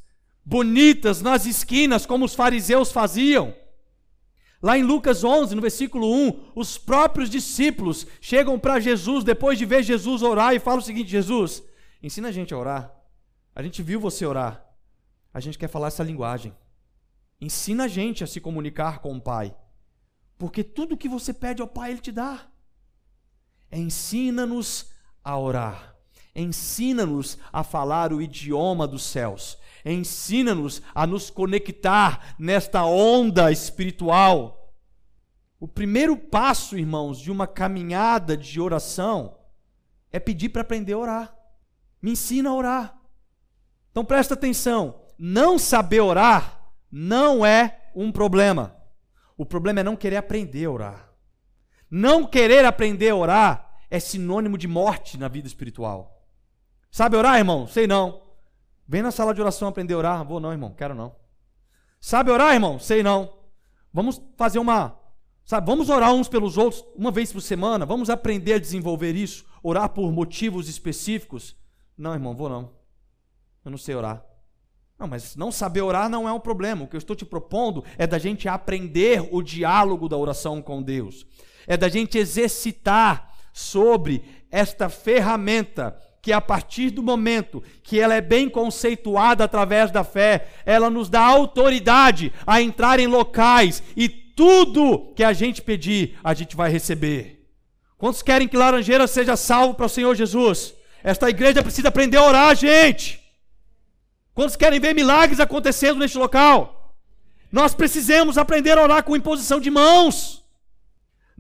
bonitas 0.44 1.20
nas 1.20 1.46
esquinas, 1.46 2.06
como 2.06 2.26
os 2.26 2.34
fariseus 2.34 2.92
faziam. 2.92 3.52
Lá 4.62 4.76
em 4.76 4.82
Lucas 4.82 5.24
11, 5.24 5.54
no 5.54 5.62
versículo 5.62 6.12
1, 6.12 6.52
os 6.54 6.76
próprios 6.76 7.30
discípulos 7.30 8.06
chegam 8.20 8.58
para 8.58 8.78
Jesus 8.78 9.24
depois 9.24 9.58
de 9.58 9.64
ver 9.64 9.82
Jesus 9.82 10.22
orar 10.22 10.54
e 10.54 10.58
falam 10.58 10.80
o 10.80 10.82
seguinte: 10.82 11.10
Jesus, 11.10 11.62
ensina 12.02 12.28
a 12.28 12.32
gente 12.32 12.52
a 12.52 12.58
orar. 12.58 12.94
A 13.54 13.62
gente 13.62 13.82
viu 13.82 13.98
você 13.98 14.26
orar. 14.26 14.64
A 15.32 15.40
gente 15.40 15.58
quer 15.58 15.68
falar 15.68 15.88
essa 15.88 16.02
linguagem. 16.02 16.54
Ensina 17.40 17.84
a 17.84 17.88
gente 17.88 18.22
a 18.22 18.26
se 18.26 18.40
comunicar 18.40 18.98
com 18.98 19.16
o 19.16 19.20
Pai. 19.20 19.56
Porque 20.36 20.62
tudo 20.62 20.96
que 20.96 21.08
você 21.08 21.32
pede 21.32 21.62
ao 21.62 21.68
Pai, 21.68 21.92
Ele 21.92 22.00
te 22.00 22.12
dá. 22.12 22.46
Ensina-nos 23.72 24.92
a 25.24 25.38
orar. 25.38 25.96
Ensina-nos 26.34 27.38
a 27.52 27.64
falar 27.64 28.12
o 28.12 28.20
idioma 28.20 28.86
dos 28.86 29.02
céus. 29.02 29.58
Ensina-nos 29.84 30.82
a 30.94 31.06
nos 31.06 31.30
conectar 31.30 32.34
nesta 32.38 32.84
onda 32.84 33.50
espiritual. 33.50 34.74
O 35.58 35.68
primeiro 35.68 36.16
passo, 36.16 36.78
irmãos, 36.78 37.20
de 37.20 37.30
uma 37.30 37.46
caminhada 37.46 38.36
de 38.36 38.60
oração 38.60 39.38
é 40.12 40.18
pedir 40.18 40.48
para 40.48 40.62
aprender 40.62 40.94
a 40.94 40.98
orar. 40.98 41.36
Me 42.00 42.12
ensina 42.12 42.50
a 42.50 42.54
orar. 42.54 42.98
Então 43.90 44.04
presta 44.04 44.34
atenção: 44.34 45.02
não 45.18 45.58
saber 45.58 46.00
orar 46.00 46.72
não 46.90 47.44
é 47.44 47.90
um 47.94 48.10
problema. 48.10 48.76
O 49.36 49.44
problema 49.44 49.80
é 49.80 49.82
não 49.84 49.96
querer 49.96 50.16
aprender 50.16 50.64
a 50.64 50.70
orar. 50.70 51.12
Não 51.90 52.26
querer 52.26 52.64
aprender 52.64 53.10
a 53.10 53.16
orar 53.16 53.78
é 53.90 53.98
sinônimo 53.98 54.56
de 54.56 54.68
morte 54.68 55.18
na 55.18 55.28
vida 55.28 55.48
espiritual. 55.48 56.24
Sabe 56.90 57.16
orar, 57.16 57.38
irmão? 57.38 57.66
Sei 57.66 57.86
não. 57.86 58.29
Vem 58.90 59.02
na 59.02 59.12
sala 59.12 59.32
de 59.32 59.40
oração 59.40 59.68
aprender 59.68 59.94
a 59.94 59.98
orar. 59.98 60.24
Vou 60.24 60.40
não, 60.40 60.50
irmão, 60.50 60.74
quero 60.76 60.96
não. 60.96 61.14
Sabe 62.00 62.28
orar, 62.28 62.52
irmão? 62.52 62.76
Sei 62.76 63.04
não. 63.04 63.32
Vamos 63.94 64.20
fazer 64.36 64.58
uma. 64.58 64.98
Sabe, 65.44 65.64
vamos 65.64 65.88
orar 65.88 66.12
uns 66.12 66.26
pelos 66.26 66.58
outros 66.58 66.84
uma 66.96 67.12
vez 67.12 67.32
por 67.32 67.40
semana. 67.40 67.86
Vamos 67.86 68.10
aprender 68.10 68.54
a 68.54 68.58
desenvolver 68.58 69.14
isso. 69.14 69.44
Orar 69.62 69.90
por 69.90 70.10
motivos 70.10 70.68
específicos. 70.68 71.54
Não, 71.96 72.14
irmão, 72.14 72.34
vou 72.34 72.48
não. 72.48 72.72
Eu 73.64 73.70
não 73.70 73.78
sei 73.78 73.94
orar. 73.94 74.26
Não, 74.98 75.06
mas 75.06 75.36
não 75.36 75.52
saber 75.52 75.82
orar 75.82 76.08
não 76.08 76.28
é 76.28 76.32
um 76.32 76.40
problema. 76.40 76.82
O 76.82 76.88
que 76.88 76.96
eu 76.96 76.98
estou 76.98 77.14
te 77.14 77.24
propondo 77.24 77.84
é 77.96 78.08
da 78.08 78.18
gente 78.18 78.48
aprender 78.48 79.28
o 79.30 79.40
diálogo 79.40 80.08
da 80.08 80.16
oração 80.16 80.60
com 80.60 80.82
Deus. 80.82 81.24
É 81.64 81.76
da 81.76 81.88
gente 81.88 82.18
exercitar 82.18 83.32
sobre 83.52 84.24
esta 84.50 84.88
ferramenta 84.88 85.96
que 86.22 86.32
a 86.32 86.40
partir 86.40 86.90
do 86.90 87.02
momento 87.02 87.62
que 87.82 87.98
ela 87.98 88.14
é 88.14 88.20
bem 88.20 88.48
conceituada 88.48 89.44
através 89.44 89.90
da 89.90 90.04
fé, 90.04 90.48
ela 90.66 90.90
nos 90.90 91.08
dá 91.08 91.22
autoridade 91.22 92.32
a 92.46 92.60
entrar 92.60 93.00
em 93.00 93.06
locais 93.06 93.82
e 93.96 94.08
tudo 94.08 95.12
que 95.14 95.24
a 95.24 95.32
gente 95.32 95.62
pedir, 95.62 96.18
a 96.22 96.34
gente 96.34 96.56
vai 96.56 96.70
receber. 96.70 97.46
Quantos 97.96 98.22
querem 98.22 98.48
que 98.48 98.56
Laranjeira 98.56 99.06
seja 99.06 99.36
salvo 99.36 99.74
para 99.74 99.86
o 99.86 99.88
Senhor 99.88 100.14
Jesus? 100.14 100.74
Esta 101.02 101.28
igreja 101.28 101.62
precisa 101.62 101.88
aprender 101.88 102.16
a 102.16 102.24
orar, 102.24 102.54
gente. 102.54 103.20
Quantos 104.34 104.56
querem 104.56 104.80
ver 104.80 104.94
milagres 104.94 105.40
acontecendo 105.40 105.98
neste 105.98 106.16
local? 106.16 106.96
Nós 107.52 107.74
precisamos 107.74 108.38
aprender 108.38 108.78
a 108.78 108.82
orar 108.82 109.02
com 109.02 109.16
imposição 109.16 109.60
de 109.60 109.70
mãos. 109.70 110.39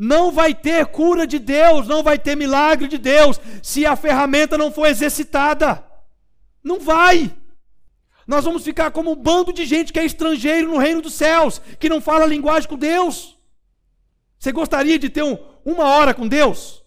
Não 0.02 0.32
vai 0.32 0.54
ter 0.54 0.86
cura 0.86 1.26
de 1.26 1.38
Deus, 1.38 1.86
não 1.86 2.02
vai 2.02 2.18
ter 2.18 2.34
milagre 2.34 2.88
de 2.88 2.96
Deus, 2.96 3.38
se 3.62 3.84
a 3.84 3.94
ferramenta 3.94 4.56
não 4.56 4.72
for 4.72 4.86
exercitada. 4.86 5.84
Não 6.64 6.80
vai. 6.80 7.30
Nós 8.26 8.46
vamos 8.46 8.64
ficar 8.64 8.92
como 8.92 9.12
um 9.12 9.14
bando 9.14 9.52
de 9.52 9.66
gente 9.66 9.92
que 9.92 10.00
é 10.00 10.04
estrangeiro 10.06 10.70
no 10.70 10.78
reino 10.78 11.02
dos 11.02 11.12
céus, 11.12 11.60
que 11.78 11.86
não 11.86 12.00
fala 12.00 12.24
a 12.24 12.28
linguagem 12.28 12.66
com 12.66 12.78
Deus. 12.78 13.38
Você 14.38 14.50
gostaria 14.52 14.98
de 14.98 15.10
ter 15.10 15.22
um, 15.22 15.36
uma 15.66 15.84
hora 15.84 16.14
com 16.14 16.26
Deus? 16.26 16.82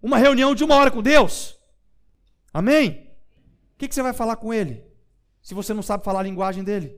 Uma 0.00 0.16
reunião 0.16 0.54
de 0.54 0.62
uma 0.62 0.76
hora 0.76 0.92
com 0.92 1.02
Deus? 1.02 1.58
Amém? 2.54 3.10
O 3.74 3.78
que, 3.78 3.88
que 3.88 3.94
você 3.94 4.02
vai 4.02 4.12
falar 4.12 4.36
com 4.36 4.54
Ele? 4.54 4.84
Se 5.42 5.52
você 5.52 5.74
não 5.74 5.82
sabe 5.82 6.04
falar 6.04 6.20
a 6.20 6.22
linguagem 6.22 6.62
dele? 6.62 6.96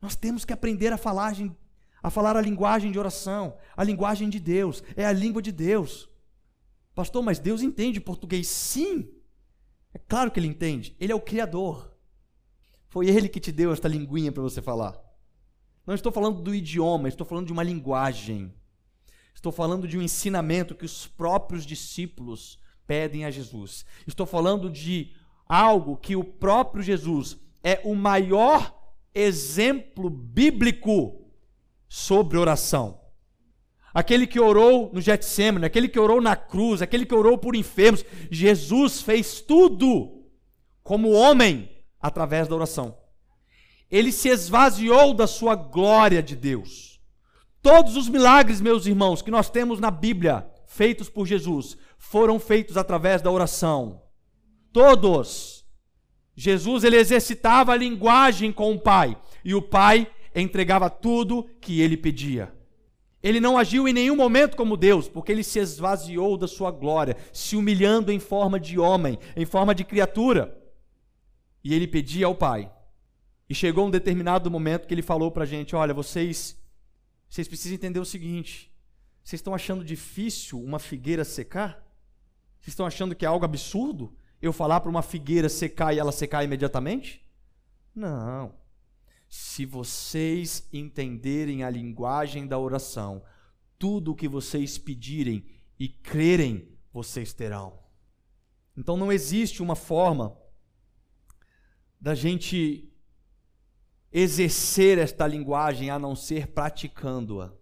Nós 0.00 0.16
temos 0.16 0.46
que 0.46 0.52
aprender 0.54 0.94
a 0.94 0.96
falar 0.96 1.34
a 2.02 2.10
falar 2.10 2.36
a 2.36 2.40
linguagem 2.40 2.92
de 2.92 2.98
oração, 2.98 3.56
a 3.76 3.84
linguagem 3.84 4.28
de 4.28 4.38
Deus, 4.38 4.82
é 4.96 5.04
a 5.04 5.12
língua 5.12 5.42
de 5.42 5.52
Deus. 5.52 6.08
Pastor, 6.94 7.22
mas 7.22 7.38
Deus 7.38 7.62
entende 7.62 8.00
português? 8.00 8.48
Sim, 8.48 9.08
é 9.92 9.98
claro 9.98 10.30
que 10.30 10.40
Ele 10.40 10.48
entende, 10.48 10.96
Ele 10.98 11.12
é 11.12 11.14
o 11.14 11.20
Criador. 11.20 11.96
Foi 12.88 13.08
Ele 13.08 13.28
que 13.28 13.40
te 13.40 13.52
deu 13.52 13.72
esta 13.72 13.88
linguinha 13.88 14.32
para 14.32 14.42
você 14.42 14.62
falar. 14.62 14.98
Não 15.86 15.94
estou 15.94 16.12
falando 16.12 16.42
do 16.42 16.54
idioma, 16.54 17.08
estou 17.08 17.26
falando 17.26 17.46
de 17.46 17.52
uma 17.52 17.62
linguagem. 17.62 18.52
Estou 19.34 19.52
falando 19.52 19.86
de 19.86 19.96
um 19.96 20.02
ensinamento 20.02 20.74
que 20.74 20.84
os 20.84 21.06
próprios 21.06 21.64
discípulos 21.64 22.58
pedem 22.86 23.24
a 23.24 23.30
Jesus. 23.30 23.84
Estou 24.06 24.26
falando 24.26 24.68
de 24.68 25.14
algo 25.46 25.96
que 25.96 26.16
o 26.16 26.24
próprio 26.24 26.82
Jesus 26.82 27.38
é 27.62 27.80
o 27.84 27.94
maior 27.94 28.76
exemplo 29.14 30.10
bíblico 30.10 31.27
sobre 31.88 32.36
oração. 32.36 33.00
Aquele 33.92 34.26
que 34.26 34.38
orou 34.38 34.90
no 34.92 35.00
Getsemane, 35.00 35.64
aquele 35.64 35.88
que 35.88 35.98
orou 35.98 36.20
na 36.20 36.36
cruz, 36.36 36.82
aquele 36.82 37.06
que 37.06 37.14
orou 37.14 37.38
por 37.38 37.56
enfermos, 37.56 38.04
Jesus 38.30 39.00
fez 39.00 39.40
tudo 39.40 40.24
como 40.82 41.10
homem 41.10 41.70
através 42.00 42.46
da 42.46 42.54
oração. 42.54 42.96
Ele 43.90 44.12
se 44.12 44.28
esvaziou 44.28 45.14
da 45.14 45.26
sua 45.26 45.54
glória 45.54 46.22
de 46.22 46.36
Deus. 46.36 47.00
Todos 47.62 47.96
os 47.96 48.08
milagres, 48.08 48.60
meus 48.60 48.86
irmãos, 48.86 49.22
que 49.22 49.30
nós 49.30 49.50
temos 49.50 49.80
na 49.80 49.90
Bíblia, 49.90 50.48
feitos 50.66 51.08
por 51.08 51.26
Jesus, 51.26 51.76
foram 51.98 52.38
feitos 52.38 52.76
através 52.76 53.20
da 53.20 53.30
oração. 53.30 54.02
Todos. 54.72 55.66
Jesus 56.36 56.84
ele 56.84 56.96
exercitava 56.96 57.72
a 57.72 57.76
linguagem 57.76 58.52
com 58.52 58.72
o 58.72 58.78
Pai, 58.78 59.20
e 59.44 59.54
o 59.54 59.62
Pai 59.62 60.06
entregava 60.40 60.88
tudo 60.88 61.48
que 61.60 61.80
ele 61.80 61.96
pedia. 61.96 62.52
Ele 63.22 63.40
não 63.40 63.58
agiu 63.58 63.88
em 63.88 63.92
nenhum 63.92 64.14
momento 64.14 64.56
como 64.56 64.76
Deus, 64.76 65.08
porque 65.08 65.32
ele 65.32 65.42
se 65.42 65.58
esvaziou 65.58 66.36
da 66.36 66.46
sua 66.46 66.70
glória, 66.70 67.16
se 67.32 67.56
humilhando 67.56 68.12
em 68.12 68.20
forma 68.20 68.60
de 68.60 68.78
homem, 68.78 69.18
em 69.36 69.44
forma 69.44 69.74
de 69.74 69.84
criatura. 69.84 70.56
E 71.64 71.74
ele 71.74 71.88
pedia 71.88 72.26
ao 72.26 72.34
Pai. 72.34 72.70
E 73.48 73.54
chegou 73.54 73.86
um 73.86 73.90
determinado 73.90 74.50
momento 74.50 74.86
que 74.86 74.94
ele 74.94 75.02
falou 75.02 75.30
para 75.30 75.42
a 75.42 75.46
gente: 75.46 75.74
Olha, 75.74 75.92
vocês, 75.92 76.56
vocês 77.28 77.48
precisam 77.48 77.74
entender 77.74 77.98
o 77.98 78.04
seguinte. 78.04 78.72
Vocês 79.24 79.40
estão 79.40 79.54
achando 79.54 79.84
difícil 79.84 80.62
uma 80.62 80.78
figueira 80.78 81.24
secar? 81.24 81.84
Vocês 82.60 82.68
estão 82.68 82.86
achando 82.86 83.14
que 83.14 83.24
é 83.24 83.28
algo 83.28 83.44
absurdo 83.44 84.14
eu 84.40 84.52
falar 84.52 84.80
para 84.80 84.90
uma 84.90 85.02
figueira 85.02 85.48
secar 85.48 85.92
e 85.92 85.98
ela 85.98 86.12
secar 86.12 86.44
imediatamente? 86.44 87.26
Não. 87.94 88.54
Se 89.28 89.66
vocês 89.66 90.66
entenderem 90.72 91.62
a 91.62 91.70
linguagem 91.70 92.46
da 92.46 92.58
oração, 92.58 93.22
tudo 93.78 94.12
o 94.12 94.14
que 94.14 94.26
vocês 94.26 94.78
pedirem 94.78 95.44
e 95.78 95.88
crerem, 95.88 96.68
vocês 96.92 97.32
terão. 97.32 97.78
Então 98.76 98.96
não 98.96 99.12
existe 99.12 99.62
uma 99.62 99.76
forma 99.76 100.36
da 102.00 102.14
gente 102.14 102.90
exercer 104.10 104.98
esta 104.98 105.26
linguagem 105.26 105.90
a 105.90 105.98
não 105.98 106.16
ser 106.16 106.48
praticando-a, 106.48 107.52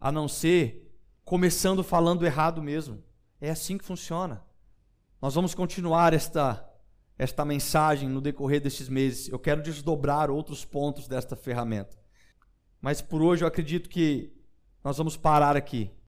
a 0.00 0.12
não 0.12 0.28
ser 0.28 0.92
começando 1.24 1.82
falando 1.82 2.26
errado 2.26 2.62
mesmo. 2.62 3.02
É 3.40 3.50
assim 3.50 3.78
que 3.78 3.84
funciona. 3.84 4.44
Nós 5.20 5.34
vamos 5.34 5.54
continuar 5.54 6.12
esta 6.12 6.68
esta 7.18 7.44
mensagem 7.44 8.08
no 8.08 8.20
decorrer 8.20 8.60
destes 8.60 8.88
meses. 8.88 9.28
Eu 9.28 9.38
quero 9.38 9.62
desdobrar 9.62 10.30
outros 10.30 10.64
pontos 10.64 11.06
desta 11.06 11.36
ferramenta. 11.36 11.96
Mas 12.80 13.00
por 13.00 13.22
hoje 13.22 13.44
eu 13.44 13.48
acredito 13.48 13.88
que 13.88 14.32
nós 14.82 14.98
vamos 14.98 15.16
parar 15.16 15.56
aqui. 15.56 15.92